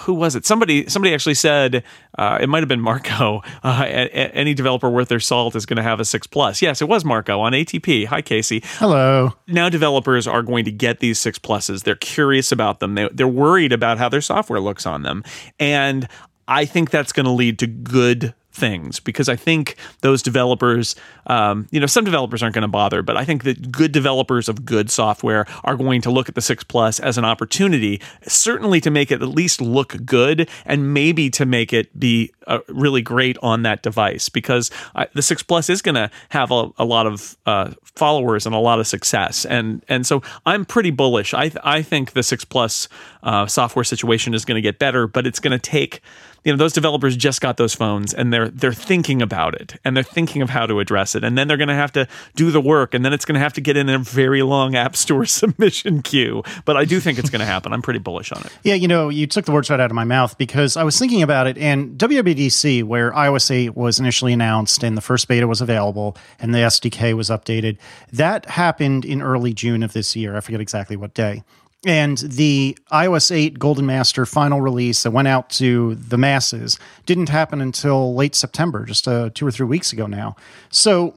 who 0.00 0.14
was 0.14 0.36
it? 0.36 0.46
Somebody 0.46 0.88
somebody 0.88 1.14
actually 1.14 1.34
said 1.34 1.84
uh, 2.18 2.38
it 2.40 2.48
might 2.48 2.60
have 2.60 2.68
been 2.68 2.80
Marco. 2.80 3.42
Uh, 3.64 3.84
any 3.84 4.54
developer 4.54 4.90
worth 4.90 5.08
their 5.08 5.20
salt 5.20 5.54
is 5.54 5.66
going 5.66 5.76
to 5.76 5.82
have 5.82 6.00
a 6.00 6.04
six 6.04 6.26
plus. 6.26 6.60
Yes, 6.60 6.82
it 6.82 6.88
was 6.88 7.04
Marco 7.04 7.40
on 7.40 7.52
ATP. 7.52 8.06
Hi, 8.06 8.20
Casey. 8.20 8.62
Hello. 8.78 9.32
Now 9.46 9.68
developers 9.68 10.26
are 10.26 10.42
going 10.42 10.64
to 10.64 10.72
get 10.72 11.00
these 11.00 11.18
six 11.18 11.38
pluses. 11.38 11.84
They're 11.84 11.94
curious 11.94 12.50
about 12.50 12.80
them. 12.80 12.94
They, 12.94 13.08
they're 13.12 13.28
worried 13.28 13.72
about 13.72 13.98
how 13.98 14.08
their 14.08 14.20
software 14.20 14.60
looks 14.60 14.84
on 14.84 15.02
them, 15.02 15.22
and 15.60 16.08
I 16.48 16.64
think 16.64 16.90
that's 16.90 17.12
going 17.12 17.26
to 17.26 17.32
lead 17.32 17.58
to 17.60 17.66
good 17.66 18.34
things 18.52 19.00
because 19.00 19.28
I 19.28 19.36
think 19.36 19.76
those 20.00 20.22
developers, 20.22 20.94
um, 21.26 21.66
you 21.70 21.80
know, 21.80 21.86
some 21.86 22.04
developers 22.04 22.42
aren't 22.42 22.54
going 22.54 22.62
to 22.62 22.68
bother, 22.68 23.02
but 23.02 23.16
I 23.16 23.24
think 23.24 23.44
that 23.44 23.72
good 23.72 23.92
developers 23.92 24.48
of 24.48 24.64
good 24.64 24.90
software 24.90 25.46
are 25.64 25.76
going 25.76 26.00
to 26.02 26.10
look 26.10 26.28
at 26.28 26.34
the 26.34 26.40
6 26.40 26.64
Plus 26.64 27.00
as 27.00 27.18
an 27.18 27.24
opportunity, 27.24 28.00
certainly 28.26 28.80
to 28.80 28.90
make 28.90 29.10
it 29.10 29.22
at 29.22 29.28
least 29.28 29.60
look 29.60 29.96
good 30.04 30.48
and 30.64 30.92
maybe 30.92 31.30
to 31.30 31.46
make 31.46 31.72
it 31.72 31.98
be 31.98 32.32
uh, 32.46 32.58
really 32.68 33.02
great 33.02 33.38
on 33.42 33.62
that 33.62 33.82
device 33.82 34.28
because 34.28 34.70
the 35.14 35.22
6 35.22 35.42
Plus 35.44 35.70
is 35.70 35.82
going 35.82 35.94
to 35.94 36.10
have 36.30 36.50
a, 36.50 36.70
a, 36.78 36.84
lot 36.84 37.06
of 37.06 37.36
uh, 37.46 37.70
followers 37.96 38.46
and 38.46 38.54
a 38.54 38.58
lot 38.58 38.78
of 38.78 38.86
success. 38.86 39.44
And, 39.46 39.84
and 39.88 40.06
so 40.06 40.22
I'm 40.44 40.64
pretty 40.64 40.90
bullish. 40.90 41.34
I, 41.34 41.50
I 41.64 41.82
think 41.82 42.12
the 42.12 42.22
6 42.22 42.44
Plus 42.46 42.88
uh, 43.22 43.46
software 43.46 43.84
situation 43.84 44.34
is 44.34 44.44
going 44.44 44.56
to 44.56 44.62
get 44.62 44.78
better, 44.78 45.06
but 45.06 45.26
it's 45.26 45.40
going 45.40 45.58
to 45.58 45.58
take 45.58 46.02
you 46.44 46.52
know 46.52 46.56
those 46.56 46.72
developers 46.72 47.16
just 47.16 47.40
got 47.40 47.56
those 47.56 47.74
phones 47.74 48.12
and 48.12 48.32
they're 48.32 48.41
they're 48.50 48.72
thinking 48.72 49.22
about 49.22 49.54
it 49.54 49.78
and 49.84 49.96
they're 49.96 50.04
thinking 50.04 50.42
of 50.42 50.50
how 50.50 50.66
to 50.66 50.80
address 50.80 51.14
it. 51.14 51.24
And 51.24 51.38
then 51.38 51.48
they're 51.48 51.56
going 51.56 51.68
to 51.68 51.74
have 51.74 51.92
to 51.92 52.06
do 52.36 52.50
the 52.50 52.60
work 52.60 52.94
and 52.94 53.04
then 53.04 53.12
it's 53.12 53.24
going 53.24 53.34
to 53.34 53.40
have 53.40 53.54
to 53.54 53.60
get 53.60 53.76
in 53.76 53.88
a 53.88 53.98
very 53.98 54.42
long 54.42 54.74
app 54.74 54.96
store 54.96 55.24
submission 55.26 56.02
queue. 56.02 56.42
But 56.64 56.76
i 56.76 56.84
do 56.84 57.00
think 57.00 57.18
it's 57.18 57.30
going 57.30 57.40
to 57.40 57.46
happen. 57.46 57.72
I'm 57.72 57.82
pretty 57.82 58.00
bullish 58.00 58.32
on 58.32 58.42
it. 58.42 58.52
Yeah 58.62 58.74
you 58.82 58.88
know 58.88 59.08
you 59.08 59.26
took 59.28 59.44
the 59.44 59.52
words 59.52 59.70
right 59.70 59.78
out 59.78 59.90
of 59.90 59.94
my 59.94 60.04
mouth 60.04 60.36
because 60.36 60.76
i 60.76 60.82
was 60.82 60.98
thinking 60.98 61.22
about 61.22 61.46
it 61.46 61.56
and 61.56 61.96
wwdc 61.98 62.82
where 62.82 63.12
ios 63.12 63.50
8 63.50 63.76
was 63.76 64.00
initially 64.00 64.32
announced 64.32 64.82
and 64.82 64.96
the 64.96 65.00
first 65.00 65.28
beta 65.28 65.46
was 65.46 65.60
available 65.60 66.16
and 66.40 66.52
the 66.52 66.58
sdk 66.58 67.14
was 67.16 67.30
updated 67.30 67.78
that 68.12 68.46
happened 68.46 69.04
in 69.04 69.22
early 69.22 69.54
june 69.54 69.82
of 69.82 69.92
this 69.92 70.16
year. 70.16 70.36
I 70.36 70.40
forget 70.40 70.60
exactly 70.60 70.96
what 70.96 71.14
day 71.14 71.44
and 71.84 72.18
the 72.18 72.78
iOS 72.92 73.34
8 73.34 73.58
Golden 73.58 73.86
Master 73.86 74.24
final 74.24 74.60
release 74.60 75.02
that 75.02 75.10
went 75.10 75.28
out 75.28 75.50
to 75.50 75.96
the 75.96 76.18
masses 76.18 76.78
didn't 77.06 77.28
happen 77.28 77.60
until 77.60 78.14
late 78.14 78.34
September, 78.34 78.84
just 78.84 79.08
uh, 79.08 79.30
two 79.34 79.46
or 79.46 79.50
three 79.50 79.66
weeks 79.66 79.92
ago 79.92 80.06
now. 80.06 80.36
So 80.70 81.14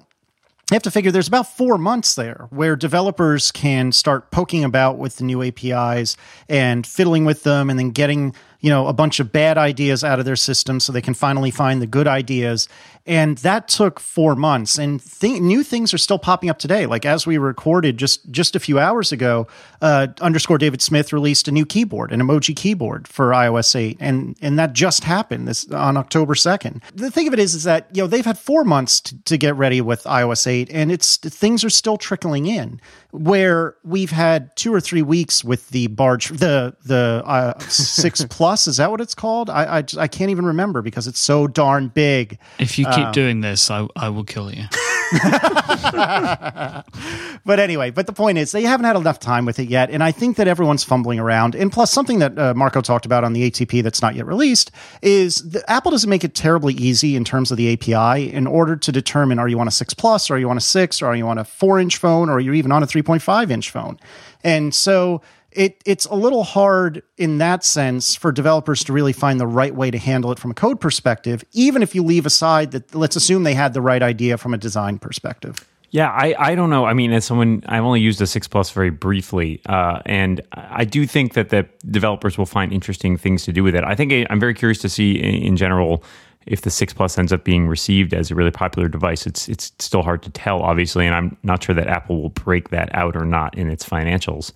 you 0.72 0.76
have 0.76 0.84
to 0.84 0.92
figure 0.92 1.12
there's 1.12 1.28
about 1.28 1.56
four 1.56 1.78
months 1.78 2.16
there 2.16 2.48
where 2.50 2.76
developers 2.76 3.52
can 3.52 3.92
start 3.92 4.32
poking 4.32 4.64
about 4.64 4.98
with 4.98 5.18
the 5.18 5.24
new 5.24 5.44
APIs 5.44 6.18
and 6.50 6.88
fiddling 6.88 7.24
with 7.24 7.44
them 7.44 7.70
and 7.70 7.78
then 7.78 7.92
getting 7.92 8.34
you 8.66 8.72
know 8.72 8.88
a 8.88 8.94
bunch 8.94 9.20
of 9.20 9.32
bad 9.32 9.60
ideas 9.60 10.04
out 10.04 10.18
of 10.18 10.26
their 10.26 10.36
system 10.36 10.80
so 10.80 10.92
they 10.92 11.02
can 11.02 11.14
finally 11.14 11.52
find 11.52 11.84
the 11.84 11.88
good 11.88 12.08
ideas. 12.08 12.68
And 13.06 13.38
that 13.40 13.68
took 13.68 14.00
four 14.00 14.36
months. 14.36 14.80
And 14.80 15.00
th- 15.00 15.40
new 15.40 15.62
things 15.62 15.94
are 15.94 16.00
still 16.00 16.18
popping 16.18 16.50
up 16.50 16.58
today. 16.58 16.88
Like 16.88 17.06
as 17.06 17.28
we 17.28 17.38
recorded 17.38 17.98
just 17.98 18.32
just 18.32 18.56
a 18.56 18.60
few 18.60 18.80
hours 18.80 19.12
ago 19.12 19.48
uh, 19.82 20.08
underscore 20.22 20.58
david 20.58 20.82
smith 20.82 21.14
released 21.14 21.48
a 21.48 21.52
new 21.52 21.66
keyboard 21.66 22.12
an 22.12 22.22
emoji 22.22 22.56
keyboard 22.56 23.08
for 23.08 23.30
ios 23.30 23.76
8 23.76 23.98
and 24.00 24.36
and 24.42 24.58
that 24.58 24.74
just 24.74 25.04
happened 25.04 25.48
this 25.48 25.70
on 25.72 25.98
october 25.98 26.34
2nd 26.34 26.82
the 26.94 27.12
thing 27.12 27.28
of 27.28 27.34
it 27.34 27.40
is 27.40 27.54
is 27.54 27.64
that 27.64 27.88
you 27.94 28.02
know 28.02 28.08
they've 28.08 28.26
had 28.26 28.38
four 28.38 28.64
months 28.64 29.00
to, 29.02 29.18
to 29.24 29.38
get 29.38 29.56
ready 29.56 29.82
with 29.82 30.04
ios 30.06 30.48
8 30.48 30.70
and 30.72 30.92
it's 30.92 31.18
things 31.18 31.64
are 31.64 31.70
still 31.70 31.98
trickling 31.98 32.46
in 32.46 32.80
where 33.12 33.76
we've 33.84 34.12
had 34.12 34.56
two 34.56 34.74
or 34.74 34.82
three 34.82 35.02
weeks 35.02 35.44
with 35.44 35.70
the 35.70 35.88
barge 35.88 36.30
the 36.30 36.76
the 36.84 37.22
uh, 37.26 37.58
six 37.60 38.26
plus 38.30 38.55
is 38.68 38.78
that 38.78 38.92
what 38.92 39.02
it's 39.02 39.16
called? 39.16 39.50
I, 39.50 39.80
I, 39.80 39.84
I 39.98 40.08
can't 40.08 40.32
even 40.32 40.46
remember 40.46 40.82
because 40.82 41.08
it's 41.08 41.20
so 41.20 41.48
darn 41.48 41.90
big. 41.90 42.40
If 42.60 42.80
you 42.80 42.86
keep 42.86 43.08
um, 43.08 43.12
doing 43.12 43.42
this 43.42 43.70
i 43.70 43.88
i 43.96 44.10
will 44.10 44.24
kill 44.24 44.52
you. 44.52 44.66
But 47.46 47.60
anyway, 47.60 47.92
but 47.92 48.08
the 48.08 48.14
point 48.14 48.40
is 48.40 48.52
they 48.52 48.64
haven't 48.64 48.88
had 48.88 48.96
enough 48.96 49.20
time 49.20 49.46
with 49.46 49.60
it 49.60 49.70
yet, 49.70 49.92
and 49.92 50.04
I 50.04 50.12
think 50.12 50.36
that 50.38 50.48
everyone's 50.48 50.84
fumbling 50.84 51.20
around. 51.20 51.54
And 51.54 51.72
plus, 51.72 51.92
something 51.92 52.18
that 52.18 52.38
uh, 52.40 52.56
Marco 52.56 52.82
talked 52.82 53.06
about 53.06 53.24
on 53.24 53.34
the 53.34 53.50
ATP 53.50 53.84
that's 53.84 54.02
not 54.02 54.16
yet 54.16 54.26
released 54.26 54.72
is 55.04 55.48
that 55.52 55.64
Apple 55.70 55.92
doesn't 55.92 56.10
make 56.10 56.24
it 56.24 56.34
terribly 56.34 56.74
easy 56.74 57.16
in 57.16 57.24
terms 57.24 57.52
of 57.52 57.58
the 57.58 57.72
API 57.72 58.34
in 58.34 58.48
order 58.48 58.76
to 58.76 58.92
determine 58.92 59.38
are 59.38 59.48
you 59.48 59.60
on 59.60 59.68
a 59.68 59.72
six 59.72 59.94
plus, 59.94 60.32
or 60.32 60.36
are 60.36 60.40
you 60.40 60.50
on 60.50 60.58
a 60.58 60.62
six, 60.62 61.04
or 61.04 61.06
are 61.06 61.16
you 61.16 61.28
on 61.28 61.38
a 61.38 61.44
four 61.44 61.80
inch 61.80 61.98
phone, 61.98 62.30
or 62.30 62.38
are 62.38 62.40
you 62.40 62.54
even 62.54 62.72
on 62.72 62.82
a 62.82 62.88
three 62.88 63.04
point 63.04 63.22
five 63.22 63.52
inch 63.52 63.70
phone, 63.70 64.00
and 64.44 64.74
so 64.74 65.22
it 65.56 65.82
it's 65.86 66.06
a 66.06 66.16
little 66.16 66.44
hard 66.44 67.02
in 67.18 67.38
that 67.40 67.64
sense 67.64 68.16
for 68.16 68.32
developers 68.32 68.84
to 68.84 68.94
really 68.94 69.14
find 69.14 69.40
the 69.40 69.48
right 69.48 69.74
way 69.74 69.90
to 69.92 69.98
handle 69.98 70.32
it 70.32 70.40
from 70.40 70.52
a 70.52 70.54
code 70.54 70.80
perspective, 70.80 71.44
even 71.54 71.82
if 71.82 71.96
you 71.96 72.04
leave 72.04 72.26
aside 72.26 72.72
that 72.72 72.94
let's 72.94 73.16
assume 73.16 73.44
they 73.44 73.54
had 73.54 73.74
the 73.74 73.82
right 73.82 74.04
idea 74.04 74.38
from 74.38 74.54
a 74.54 74.58
design 74.58 75.00
perspective. 75.00 75.66
Yeah, 75.92 76.10
I, 76.10 76.36
I 76.38 76.56
don't 76.56 76.70
know. 76.70 76.84
I 76.84 76.94
mean, 76.94 77.14
as 77.14 77.24
someone, 77.24 77.64
I've 77.68 77.86
only 77.86 78.02
used 78.02 78.20
the 78.20 78.28
6 78.28 78.50
Plus 78.50 78.70
very 78.72 78.90
briefly, 78.90 79.62
uh, 79.68 80.02
and 80.06 80.42
I 80.52 80.84
do 80.84 81.08
think 81.08 81.36
that 81.36 81.50
the 81.50 81.66
developers 81.90 82.38
will 82.38 82.46
find 82.46 82.74
interesting 82.74 83.16
things 83.18 83.46
to 83.46 83.54
do 83.54 83.64
with 83.64 83.76
it. 83.76 83.84
I 83.86 83.96
think 83.96 84.12
I, 84.12 84.26
am 84.30 84.40
very 84.40 84.54
curious 84.54 84.80
to 84.80 84.90
see 84.90 85.16
in, 85.16 85.36
in 85.36 85.58
general 85.58 86.04
if 86.48 86.62
the 86.62 86.70
6 86.70 86.94
Plus 86.94 87.18
ends 87.18 87.32
up 87.32 87.46
being 87.46 87.68
received 87.68 88.14
as 88.14 88.30
a 88.30 88.36
really 88.36 88.52
popular 88.52 88.90
device. 88.90 89.26
It's 89.26 89.48
it's 89.48 89.72
still 89.80 90.02
hard 90.02 90.22
to 90.24 90.30
tell, 90.32 90.62
obviously, 90.62 91.06
and 91.06 91.16
I'm 91.16 91.38
not 91.44 91.64
sure 91.64 91.76
that 91.76 91.88
Apple 91.88 92.22
will 92.22 92.30
break 92.30 92.70
that 92.70 92.94
out 92.94 93.16
or 93.16 93.24
not 93.24 93.58
in 93.58 93.70
its 93.70 93.88
financials. 93.88 94.52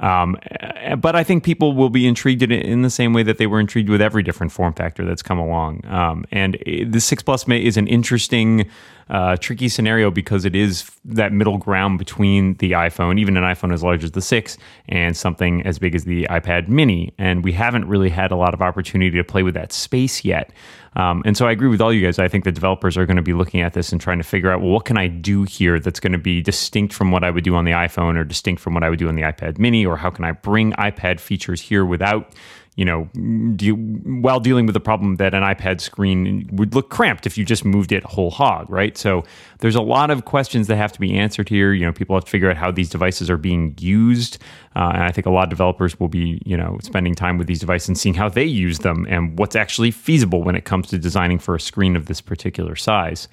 Um, 0.00 0.36
eh, 0.50 0.94
but 0.94 1.16
I 1.16 1.24
think 1.24 1.44
people 1.44 1.74
will 1.74 1.90
be 1.90 2.06
intrigued 2.06 2.42
in 2.42 2.52
in 2.52 2.82
the 2.82 2.90
same 2.90 3.12
way 3.12 3.22
that 3.24 3.38
they 3.38 3.46
were 3.46 3.60
intrigued 3.60 3.88
with 3.88 4.00
every 4.00 4.22
different 4.22 4.52
form 4.52 4.72
factor 4.74 5.04
that's 5.04 5.22
come 5.22 5.38
along. 5.38 5.84
Um, 5.86 6.24
and 6.30 6.56
eh, 6.66 6.84
the 6.88 7.00
six 7.00 7.22
plus 7.22 7.48
is 7.48 7.76
an 7.76 7.86
interesting 7.88 8.68
uh, 9.10 9.36
tricky 9.36 9.68
scenario 9.68 10.10
because 10.10 10.44
it 10.44 10.54
is 10.54 10.90
that 11.04 11.32
middle 11.32 11.58
ground 11.58 11.98
between 11.98 12.54
the 12.54 12.72
iPhone, 12.72 13.18
even 13.18 13.36
an 13.36 13.42
iPhone 13.42 13.72
as 13.72 13.82
large 13.82 14.04
as 14.04 14.12
the 14.12 14.20
6, 14.20 14.58
and 14.88 15.16
something 15.16 15.62
as 15.66 15.78
big 15.78 15.94
as 15.94 16.04
the 16.04 16.24
iPad 16.24 16.68
mini. 16.68 17.12
And 17.18 17.42
we 17.42 17.52
haven't 17.52 17.86
really 17.86 18.10
had 18.10 18.30
a 18.30 18.36
lot 18.36 18.54
of 18.54 18.60
opportunity 18.60 19.16
to 19.16 19.24
play 19.24 19.42
with 19.42 19.54
that 19.54 19.72
space 19.72 20.24
yet. 20.24 20.52
Um, 20.98 21.22
and 21.24 21.36
so 21.36 21.46
I 21.46 21.52
agree 21.52 21.68
with 21.68 21.80
all 21.80 21.92
you 21.92 22.04
guys. 22.04 22.18
I 22.18 22.26
think 22.26 22.42
the 22.42 22.52
developers 22.52 22.96
are 22.96 23.06
going 23.06 23.16
to 23.16 23.22
be 23.22 23.32
looking 23.32 23.60
at 23.60 23.72
this 23.72 23.92
and 23.92 24.00
trying 24.00 24.18
to 24.18 24.24
figure 24.24 24.50
out, 24.50 24.60
well, 24.60 24.70
what 24.70 24.84
can 24.84 24.98
I 24.98 25.06
do 25.06 25.44
here 25.44 25.78
that's 25.78 26.00
going 26.00 26.12
to 26.12 26.18
be 26.18 26.42
distinct 26.42 26.92
from 26.92 27.12
what 27.12 27.22
I 27.22 27.30
would 27.30 27.44
do 27.44 27.54
on 27.54 27.64
the 27.64 27.70
iPhone 27.70 28.16
or 28.16 28.24
distinct 28.24 28.60
from 28.60 28.74
what 28.74 28.82
I 28.82 28.90
would 28.90 28.98
do 28.98 29.08
on 29.08 29.14
the 29.14 29.22
iPad 29.22 29.58
mini? 29.58 29.86
Or 29.86 29.96
how 29.96 30.10
can 30.10 30.24
I 30.24 30.32
bring 30.32 30.72
iPad 30.72 31.20
features 31.20 31.60
here 31.60 31.84
without 31.84 32.32
you 32.78 32.84
know, 32.84 33.08
de- 33.56 33.72
while 33.72 34.38
dealing 34.38 34.64
with 34.64 34.72
the 34.72 34.80
problem 34.80 35.16
that 35.16 35.34
an 35.34 35.42
iPad 35.42 35.80
screen 35.80 36.48
would 36.52 36.76
look 36.76 36.90
cramped 36.90 37.26
if 37.26 37.36
you 37.36 37.44
just 37.44 37.64
moved 37.64 37.90
it 37.90 38.04
whole 38.04 38.30
hog, 38.30 38.70
right? 38.70 38.96
So 38.96 39.24
there's 39.58 39.74
a 39.74 39.82
lot 39.82 40.12
of 40.12 40.26
questions 40.26 40.68
that 40.68 40.76
have 40.76 40.92
to 40.92 41.00
be 41.00 41.12
answered 41.18 41.48
here. 41.48 41.72
You 41.72 41.84
know, 41.84 41.92
people 41.92 42.14
have 42.14 42.24
to 42.26 42.30
figure 42.30 42.48
out 42.48 42.56
how 42.56 42.70
these 42.70 42.88
devices 42.88 43.28
are 43.30 43.36
being 43.36 43.74
used, 43.80 44.38
uh, 44.76 44.92
and 44.94 45.02
I 45.02 45.10
think 45.10 45.26
a 45.26 45.30
lot 45.30 45.42
of 45.42 45.50
developers 45.50 45.98
will 45.98 46.06
be, 46.06 46.40
you 46.46 46.56
know, 46.56 46.78
spending 46.80 47.16
time 47.16 47.36
with 47.36 47.48
these 47.48 47.58
devices 47.58 47.88
and 47.88 47.98
seeing 47.98 48.14
how 48.14 48.28
they 48.28 48.44
use 48.44 48.78
them 48.78 49.08
and 49.08 49.36
what's 49.36 49.56
actually 49.56 49.90
feasible 49.90 50.44
when 50.44 50.54
it 50.54 50.64
comes 50.64 50.86
to 50.90 50.98
designing 50.98 51.40
for 51.40 51.56
a 51.56 51.60
screen 51.60 51.96
of 51.96 52.06
this 52.06 52.20
particular 52.20 52.76
size. 52.76 53.26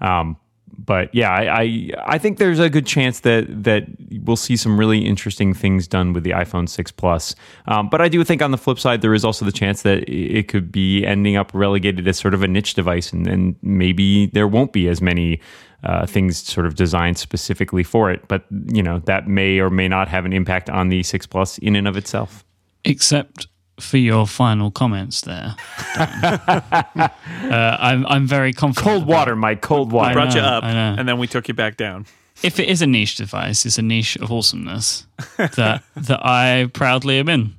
Um, 0.00 0.36
but 0.76 1.14
yeah, 1.14 1.30
I, 1.30 1.60
I, 1.60 1.90
I 2.06 2.18
think 2.18 2.38
there's 2.38 2.58
a 2.58 2.70
good 2.70 2.86
chance 2.86 3.20
that 3.20 3.46
that 3.64 3.84
we'll 4.22 4.36
see 4.36 4.56
some 4.56 4.78
really 4.78 5.04
interesting 5.04 5.54
things 5.54 5.86
done 5.86 6.12
with 6.12 6.24
the 6.24 6.30
iPhone 6.30 6.68
6 6.68 6.92
Plus. 6.92 7.34
Um, 7.66 7.88
but 7.88 8.00
I 8.00 8.08
do 8.08 8.22
think 8.24 8.42
on 8.42 8.50
the 8.50 8.58
flip 8.58 8.78
side, 8.78 9.02
there 9.02 9.14
is 9.14 9.24
also 9.24 9.44
the 9.44 9.52
chance 9.52 9.82
that 9.82 10.08
it 10.08 10.48
could 10.48 10.72
be 10.72 11.04
ending 11.04 11.36
up 11.36 11.50
relegated 11.52 12.08
as 12.08 12.18
sort 12.18 12.34
of 12.34 12.42
a 12.42 12.48
niche 12.48 12.74
device, 12.74 13.12
and, 13.12 13.26
and 13.26 13.56
maybe 13.62 14.26
there 14.26 14.48
won't 14.48 14.72
be 14.72 14.88
as 14.88 15.02
many 15.02 15.40
uh, 15.84 16.06
things 16.06 16.38
sort 16.38 16.66
of 16.66 16.74
designed 16.74 17.18
specifically 17.18 17.82
for 17.82 18.10
it. 18.10 18.26
But 18.28 18.44
you 18.50 18.82
know 18.82 19.00
that 19.00 19.28
may 19.28 19.58
or 19.58 19.70
may 19.70 19.88
not 19.88 20.08
have 20.08 20.24
an 20.24 20.32
impact 20.32 20.70
on 20.70 20.88
the 20.88 21.02
6 21.02 21.26
Plus 21.26 21.58
in 21.58 21.76
and 21.76 21.86
of 21.86 21.96
itself. 21.96 22.44
Except 22.84 23.46
for 23.80 23.96
your 23.96 24.26
final 24.26 24.70
comments 24.70 25.22
there. 25.22 25.54
uh, 25.96 27.08
I'm 27.50 28.06
I'm 28.06 28.26
very 28.26 28.52
confident. 28.52 28.84
Cold 28.86 29.06
water, 29.06 29.36
Myke. 29.36 29.60
Cold 29.60 29.92
water. 29.92 30.10
I 30.10 30.12
Brought 30.14 30.34
you 30.34 30.40
up, 30.40 30.64
and 30.64 31.08
then 31.08 31.18
we 31.18 31.26
took 31.26 31.48
you 31.48 31.54
back 31.54 31.76
down. 31.76 32.06
If 32.42 32.60
it 32.60 32.68
is 32.68 32.82
a 32.82 32.86
niche 32.86 33.16
device, 33.16 33.66
it's 33.66 33.78
a 33.78 33.82
niche 33.82 34.16
of 34.16 34.30
awesomeness 34.30 35.06
that 35.36 35.82
that 35.96 36.24
I 36.24 36.70
proudly 36.72 37.18
am 37.18 37.28
in. 37.28 37.54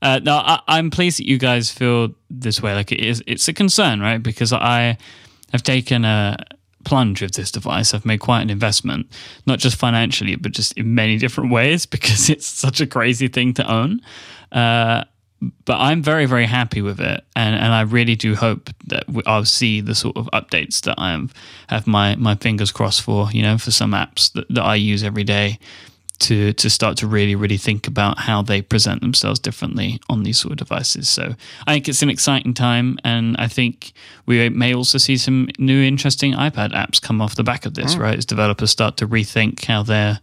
Uh, 0.00 0.20
no, 0.22 0.36
I, 0.36 0.60
I'm 0.66 0.90
pleased 0.90 1.20
that 1.20 1.28
you 1.28 1.38
guys 1.38 1.70
feel 1.70 2.14
this 2.28 2.60
way. 2.60 2.74
Like 2.74 2.90
it 2.90 3.00
is, 3.00 3.22
it's 3.26 3.46
a 3.46 3.52
concern, 3.52 4.00
right? 4.00 4.20
Because 4.20 4.52
I 4.52 4.98
have 5.52 5.62
taken 5.62 6.04
a 6.04 6.36
plunge 6.84 7.22
with 7.22 7.34
this 7.34 7.50
device. 7.50 7.94
I've 7.94 8.04
made 8.04 8.18
quite 8.18 8.42
an 8.42 8.50
investment, 8.50 9.06
not 9.46 9.60
just 9.60 9.76
financially, 9.76 10.34
but 10.36 10.52
just 10.52 10.72
in 10.72 10.94
many 10.94 11.18
different 11.18 11.52
ways 11.52 11.86
because 11.94 12.28
it's 12.28 12.46
such 12.46 12.80
a 12.80 12.86
crazy 12.86 13.28
thing 13.28 13.54
to 13.54 13.70
own. 13.70 14.00
Uh, 14.50 15.04
but 15.64 15.78
I'm 15.78 16.02
very, 16.02 16.26
very 16.26 16.46
happy 16.46 16.82
with 16.82 17.00
it, 17.00 17.24
and, 17.34 17.54
and 17.54 17.72
I 17.72 17.82
really 17.82 18.14
do 18.14 18.34
hope 18.34 18.70
that 18.86 19.04
I'll 19.26 19.44
see 19.44 19.80
the 19.80 19.94
sort 19.94 20.16
of 20.16 20.28
updates 20.32 20.80
that 20.82 20.94
I 20.98 21.12
am 21.12 21.30
have 21.68 21.86
my, 21.86 22.14
my 22.16 22.36
fingers 22.36 22.70
crossed 22.70 23.02
for. 23.02 23.28
You 23.32 23.42
know, 23.42 23.58
for 23.58 23.70
some 23.70 23.92
apps 23.92 24.32
that, 24.32 24.48
that 24.50 24.62
I 24.62 24.76
use 24.76 25.02
every 25.02 25.24
day 25.24 25.58
to 26.20 26.52
to 26.52 26.70
start 26.70 26.96
to 26.98 27.06
really, 27.06 27.34
really 27.34 27.56
think 27.56 27.86
about 27.86 28.20
how 28.20 28.42
they 28.42 28.62
present 28.62 29.00
themselves 29.00 29.40
differently 29.40 30.00
on 30.08 30.22
these 30.22 30.38
sort 30.38 30.52
of 30.52 30.58
devices. 30.58 31.08
So 31.08 31.34
I 31.66 31.72
think 31.72 31.88
it's 31.88 32.02
an 32.02 32.10
exciting 32.10 32.54
time, 32.54 32.98
and 33.04 33.36
I 33.38 33.48
think 33.48 33.92
we 34.26 34.48
may 34.48 34.74
also 34.74 34.98
see 34.98 35.16
some 35.16 35.48
new, 35.58 35.82
interesting 35.82 36.34
iPad 36.34 36.72
apps 36.72 37.02
come 37.02 37.20
off 37.20 37.34
the 37.34 37.42
back 37.42 37.66
of 37.66 37.74
this. 37.74 37.94
Hmm. 37.94 38.02
Right, 38.02 38.18
as 38.18 38.24
developers 38.24 38.70
start 38.70 38.96
to 38.98 39.08
rethink 39.08 39.64
how 39.64 39.82
their 39.82 40.20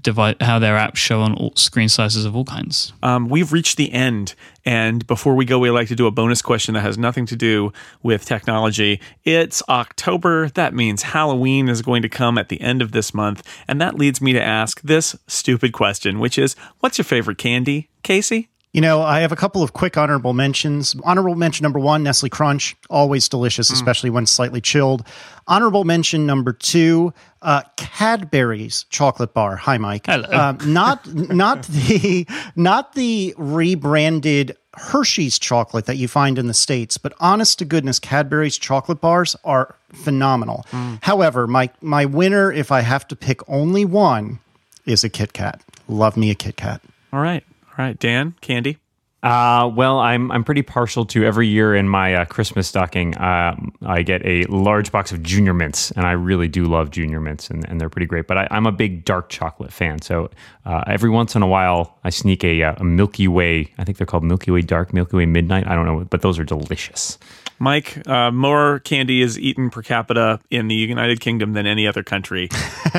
device, 0.00 0.36
how 0.40 0.58
their 0.58 0.76
apps 0.76 0.96
show 0.96 1.20
on 1.20 1.34
all 1.34 1.52
screen 1.56 1.88
sizes 1.88 2.24
of 2.24 2.34
all 2.36 2.44
kinds. 2.44 2.92
Um, 3.02 3.28
we've 3.28 3.52
reached 3.52 3.76
the 3.76 3.92
end. 3.92 4.34
And 4.64 5.06
before 5.06 5.34
we 5.34 5.44
go, 5.44 5.58
we 5.58 5.70
like 5.70 5.88
to 5.88 5.96
do 5.96 6.06
a 6.06 6.10
bonus 6.10 6.42
question 6.42 6.74
that 6.74 6.80
has 6.80 6.98
nothing 6.98 7.26
to 7.26 7.36
do 7.36 7.72
with 8.02 8.24
technology. 8.24 9.00
It's 9.24 9.62
October. 9.68 10.48
That 10.50 10.74
means 10.74 11.02
Halloween 11.02 11.68
is 11.68 11.82
going 11.82 12.02
to 12.02 12.08
come 12.08 12.38
at 12.38 12.48
the 12.48 12.60
end 12.60 12.82
of 12.82 12.92
this 12.92 13.14
month. 13.14 13.46
And 13.66 13.80
that 13.80 13.96
leads 13.96 14.20
me 14.20 14.32
to 14.32 14.42
ask 14.42 14.80
this 14.82 15.16
stupid 15.26 15.72
question, 15.72 16.18
which 16.18 16.38
is 16.38 16.56
what's 16.80 16.98
your 16.98 17.04
favorite 17.04 17.38
candy, 17.38 17.88
Casey? 18.02 18.48
You 18.72 18.80
know, 18.80 19.02
I 19.02 19.20
have 19.20 19.32
a 19.32 19.36
couple 19.36 19.64
of 19.64 19.72
quick 19.72 19.96
honorable 19.96 20.32
mentions. 20.32 20.94
Honorable 21.02 21.34
mention 21.34 21.64
number 21.64 21.80
one, 21.80 22.04
Nestle 22.04 22.28
Crunch, 22.28 22.76
always 22.88 23.28
delicious, 23.28 23.68
especially 23.70 24.10
when 24.10 24.26
slightly 24.26 24.60
chilled. 24.60 25.04
Honorable 25.48 25.82
mention 25.82 26.24
number 26.24 26.52
two, 26.52 27.12
uh, 27.42 27.62
Cadbury's 27.76 28.84
chocolate 28.84 29.34
bar. 29.34 29.56
Hi, 29.56 29.76
Myke. 29.76 30.06
Hello. 30.06 30.28
Um, 30.30 30.58
not 30.72 31.04
not 31.14 31.64
the 31.64 32.28
not 32.54 32.94
the 32.94 33.34
rebranded 33.36 34.56
Hershey's 34.74 35.40
chocolate 35.40 35.86
that 35.86 35.96
you 35.96 36.06
find 36.06 36.38
in 36.38 36.46
the 36.46 36.54
states, 36.54 36.96
but 36.96 37.12
honest 37.18 37.58
to 37.58 37.64
goodness, 37.64 37.98
Cadbury's 37.98 38.56
chocolate 38.56 39.00
bars 39.00 39.34
are 39.42 39.74
phenomenal. 39.92 40.64
However, 41.02 41.48
my 41.48 41.70
my 41.80 42.04
winner, 42.04 42.52
if 42.52 42.70
I 42.70 42.82
have 42.82 43.08
to 43.08 43.16
pick 43.16 43.40
only 43.48 43.84
one, 43.84 44.38
is 44.86 45.02
a 45.02 45.08
Kit 45.08 45.32
Kat. 45.32 45.60
Love 45.88 46.16
me 46.16 46.30
a 46.30 46.36
Kit 46.36 46.56
Kat. 46.56 46.80
All 47.12 47.20
right. 47.20 47.42
All 47.70 47.84
right. 47.84 47.98
Dan, 47.98 48.34
candy. 48.40 48.78
Uh, 49.22 49.70
well, 49.74 49.98
I'm 49.98 50.32
I'm 50.32 50.44
pretty 50.44 50.62
partial 50.62 51.04
to 51.06 51.24
every 51.24 51.46
year 51.46 51.74
in 51.74 51.88
my 51.88 52.14
uh, 52.14 52.24
Christmas 52.24 52.66
stocking. 52.68 53.18
Um, 53.20 53.74
I 53.82 54.02
get 54.02 54.24
a 54.24 54.44
large 54.44 54.90
box 54.90 55.12
of 55.12 55.22
Junior 55.22 55.52
Mints, 55.52 55.90
and 55.90 56.06
I 56.06 56.12
really 56.12 56.48
do 56.48 56.64
love 56.64 56.90
Junior 56.90 57.20
Mints, 57.20 57.50
and, 57.50 57.68
and 57.68 57.78
they're 57.78 57.90
pretty 57.90 58.06
great. 58.06 58.26
But 58.26 58.38
I, 58.38 58.48
I'm 58.50 58.66
a 58.66 58.72
big 58.72 59.04
dark 59.04 59.28
chocolate 59.28 59.74
fan, 59.74 60.00
so 60.00 60.30
uh, 60.64 60.84
every 60.86 61.10
once 61.10 61.36
in 61.36 61.42
a 61.42 61.46
while 61.46 61.98
I 62.02 62.08
sneak 62.08 62.44
a, 62.44 62.62
uh, 62.62 62.74
a 62.78 62.84
Milky 62.84 63.28
Way. 63.28 63.74
I 63.76 63.84
think 63.84 63.98
they're 63.98 64.06
called 64.06 64.24
Milky 64.24 64.52
Way 64.52 64.62
Dark, 64.62 64.94
Milky 64.94 65.18
Way 65.18 65.26
Midnight. 65.26 65.66
I 65.66 65.74
don't 65.74 65.84
know, 65.84 66.06
but 66.08 66.22
those 66.22 66.38
are 66.38 66.44
delicious. 66.44 67.18
Myke, 67.60 68.08
uh, 68.08 68.30
more 68.30 68.78
candy 68.80 69.20
is 69.20 69.38
eaten 69.38 69.68
per 69.68 69.82
capita 69.82 70.40
in 70.50 70.68
the 70.68 70.74
United 70.74 71.20
Kingdom 71.20 71.52
than 71.52 71.66
any 71.66 71.86
other 71.86 72.02
country. 72.02 72.48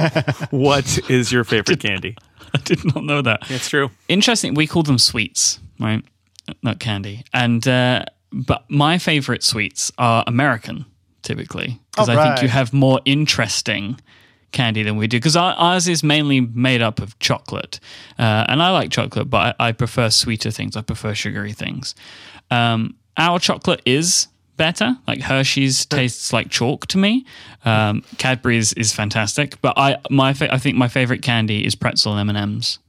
what 0.51 1.09
is 1.09 1.31
your 1.31 1.43
favorite 1.43 1.79
candy? 1.87 2.15
I 2.53 2.57
did 2.59 2.83
not 2.83 3.03
know 3.03 3.21
that. 3.21 3.49
It's 3.49 3.69
true. 3.69 3.91
Interesting. 4.07 4.53
We 4.53 4.67
call 4.67 4.83
them 4.83 4.97
sweets, 4.97 5.59
right? 5.79 6.03
Not 6.63 6.79
candy. 6.79 7.23
And 7.33 7.65
uh, 7.67 8.05
but 8.31 8.65
my 8.69 8.97
favorite 8.97 9.43
sweets 9.43 9.91
are 9.97 10.23
American, 10.27 10.85
typically, 11.21 11.79
because 11.91 12.09
I 12.09 12.23
think 12.23 12.41
you 12.41 12.49
have 12.49 12.73
more 12.73 12.99
interesting 13.05 13.99
candy 14.51 14.83
than 14.83 14.97
we 14.97 15.07
do. 15.07 15.17
Because 15.17 15.35
ours 15.35 15.87
is 15.87 16.03
mainly 16.03 16.41
made 16.41 16.81
up 16.81 16.99
of 16.99 17.17
chocolate, 17.19 17.79
uh, 18.19 18.45
and 18.47 18.61
I 18.61 18.71
like 18.71 18.91
chocolate, 18.91 19.29
but 19.29 19.55
I, 19.59 19.67
I 19.67 19.71
prefer 19.71 20.09
sweeter 20.09 20.51
things. 20.51 20.75
I 20.75 20.81
prefer 20.81 21.13
sugary 21.13 21.53
things. 21.53 21.95
Um, 22.49 22.95
our 23.17 23.39
chocolate 23.39 23.81
is 23.85 24.27
better. 24.61 24.95
Like 25.07 25.21
Hershey's 25.21 25.85
tastes 25.85 26.31
like 26.31 26.49
chalk 26.49 26.85
to 26.87 26.97
me. 26.97 27.25
Um, 27.65 28.03
Cadbury's 28.17 28.73
is 28.73 28.93
fantastic, 28.93 29.59
but 29.61 29.73
I 29.77 29.97
my 30.09 30.33
fa- 30.33 30.53
I 30.53 30.59
think 30.59 30.77
my 30.77 30.87
favorite 30.87 31.21
candy 31.23 31.65
is 31.65 31.73
pretzel 31.75 32.15
M 32.17 32.29
and 32.29 32.37
M's. 32.37 32.79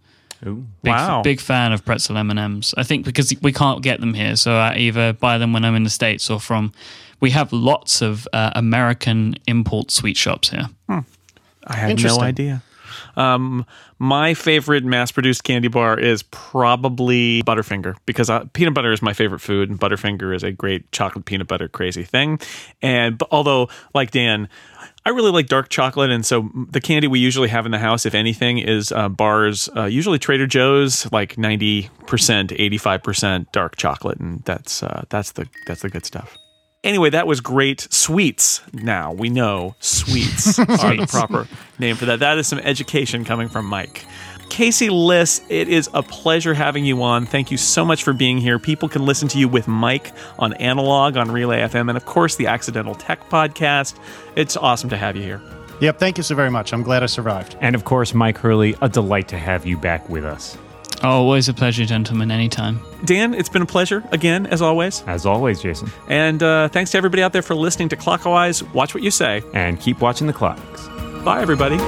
Ooh. 0.47 0.67
Big, 0.83 0.93
Wow. 0.93 1.23
big 1.23 1.41
fan 1.41 1.73
of 1.73 1.85
pretzel 1.85 2.17
M 2.19 2.29
and 2.31 2.39
M's. 2.39 2.75
I 2.77 2.83
think 2.83 3.05
because 3.07 3.33
we 3.43 3.53
can't 3.53 3.83
get 3.83 4.01
them 4.01 4.13
here, 4.15 4.37
so 4.37 4.57
I 4.57 4.77
either 4.77 5.13
buy 5.15 5.39
them 5.39 5.53
when 5.55 5.65
I'm 5.65 5.75
in 5.75 5.85
the 5.85 5.91
states 5.91 6.29
or 6.31 6.39
from. 6.41 6.73
We 7.21 7.31
have 7.31 7.53
lots 7.53 8.03
of 8.03 8.27
uh, 8.33 8.51
American 8.57 9.37
import 9.47 9.91
sweet 9.93 10.17
shops 10.17 10.51
here. 10.51 10.69
I 10.89 11.77
had 11.77 12.03
no 12.03 12.21
idea. 12.21 12.63
Um, 13.17 13.67
my 13.99 14.35
favorite 14.35 14.85
mass-produced 14.85 15.45
candy 15.45 15.69
bar 15.69 15.99
is 15.99 16.23
probably 16.25 17.43
Butterfinger 17.43 17.97
because 18.07 18.29
uh, 18.31 18.45
peanut 18.53 18.75
butter 18.75 18.93
is 18.93 19.03
my 19.03 19.13
favorite 19.13 19.41
food, 19.41 19.71
and 19.71 19.79
Butterfinger 19.79 20.35
is 20.35 20.43
a 20.43 20.53
great 20.53 20.91
chocolate 20.93 21.25
peanut 21.25 21.49
butter 21.49 21.69
crazy 21.69 22.03
thing. 22.03 22.41
And 22.81 23.23
although, 23.31 23.69
like 23.95 24.11
Dan, 24.11 24.49
I 25.05 25.11
really 25.11 25.33
like 25.33 25.47
dark 25.47 25.69
chocolate, 25.69 26.11
and 26.11 26.25
so 26.25 26.49
the 26.71 26.81
candy 26.81 27.09
we 27.09 27.19
usually 27.19 27.49
have 27.49 27.67
in 27.67 27.73
the 27.73 27.79
house, 27.79 28.07
if 28.07 28.15
anything, 28.15 28.59
is 28.59 28.93
uh, 28.93 29.09
bars. 29.09 29.69
Uh, 29.77 29.85
usually 29.85 30.19
Trader 30.19 30.47
Joe's, 30.47 31.11
like 31.11 31.37
ninety 31.37 31.91
percent, 32.07 32.53
eighty-five 32.53 33.03
percent 33.03 33.51
dark 33.53 33.77
chocolate, 33.77 34.21
and 34.21 34.43
that's 34.45 34.83
uh, 34.83 35.05
that's 35.09 35.33
the 35.33 35.49
that's 35.67 35.83
the 35.83 35.89
good 35.89 36.07
stuff. 36.07 36.39
Anyway, 36.85 37.11
that 37.11 37.29
was 37.29 37.41
great. 37.41 37.87
Sweets. 37.93 38.61
Now 38.73 39.13
we 39.13 39.31
know 39.31 39.77
sweets 39.79 40.59
are 40.59 40.67
the 40.67 41.07
proper 41.09 41.47
name 41.79 41.95
for 41.95 42.07
that. 42.07 42.19
That 42.19 42.39
is 42.39 42.49
some 42.49 42.59
education 42.59 43.25
coming 43.25 43.49
from 43.49 43.71
Myke. 43.71 44.05
Casey 44.51 44.91
Liss, 44.91 45.41
it 45.49 45.69
is 45.69 45.89
a 45.95 46.03
pleasure 46.03 46.53
having 46.53 46.85
you 46.85 47.03
on. 47.03 47.25
Thank 47.25 47.51
you 47.51 47.57
so 47.57 47.87
much 47.87 48.03
for 48.03 48.13
being 48.13 48.37
here. 48.37 48.59
People 48.59 48.89
can 48.89 49.07
listen 49.07 49.27
to 49.29 49.39
you 49.39 49.49
with 49.49 49.65
Myke 49.67 50.13
on 50.39 50.53
Analog 50.55 51.17
on 51.17 51.31
Relay 51.31 51.61
FM 51.61 51.89
and, 51.89 51.97
of 51.97 52.05
course, 52.05 52.37
the 52.37 52.49
Accidental 52.49 52.95
Tech 52.95 53.31
Podcast. 53.31 53.99
It's 54.37 54.57
awesome 54.57 54.91
to 54.91 54.97
have 54.99 55.17
you 55.17 55.23
here. 55.23 55.41
Yep, 55.81 55.99
thank 55.99 56.19
you 56.19 56.23
so 56.23 56.35
very 56.35 56.51
much. 56.51 56.75
I'm 56.75 56.83
glad 56.83 57.03
I 57.03 57.07
survived. 57.07 57.57
And 57.61 57.75
of 57.75 57.85
course, 57.85 58.13
Myke 58.13 58.37
Hurley, 58.37 58.75
a 58.83 58.89
delight 58.89 59.29
to 59.29 59.39
have 59.39 59.65
you 59.65 59.79
back 59.79 60.07
with 60.11 60.25
us. 60.25 60.59
Oh, 61.05 61.09
always 61.11 61.49
a 61.49 61.55
pleasure, 61.55 61.85
gentlemen. 61.85 62.31
Anytime. 62.31 62.81
Dan, 63.05 63.35
it's 63.35 63.49
been 63.49 63.63
a 63.63 63.67
pleasure 63.67 64.05
again, 64.13 64.47
as 64.47 64.63
always. 64.63 65.03
As 65.09 65.27
always, 65.27 65.61
Jason. 65.61 65.91
And 66.09 66.43
uh, 66.43 66.69
thanks 66.69 66.93
to 66.93 66.99
everybody 66.99 67.23
out 67.23 67.33
there 67.33 67.43
for 67.43 67.57
listening 67.57 67.89
to 67.89 67.97
Clockwise. 67.97 68.63
Watch 68.63 68.95
what 68.95 69.03
you 69.03 69.11
say. 69.11 69.43
And 69.53 69.81
keep 69.81 70.01
watching 70.01 70.29
the 70.29 70.33
clocks. 70.33 70.87
Bye, 71.25 71.43
everybody. 71.43 71.79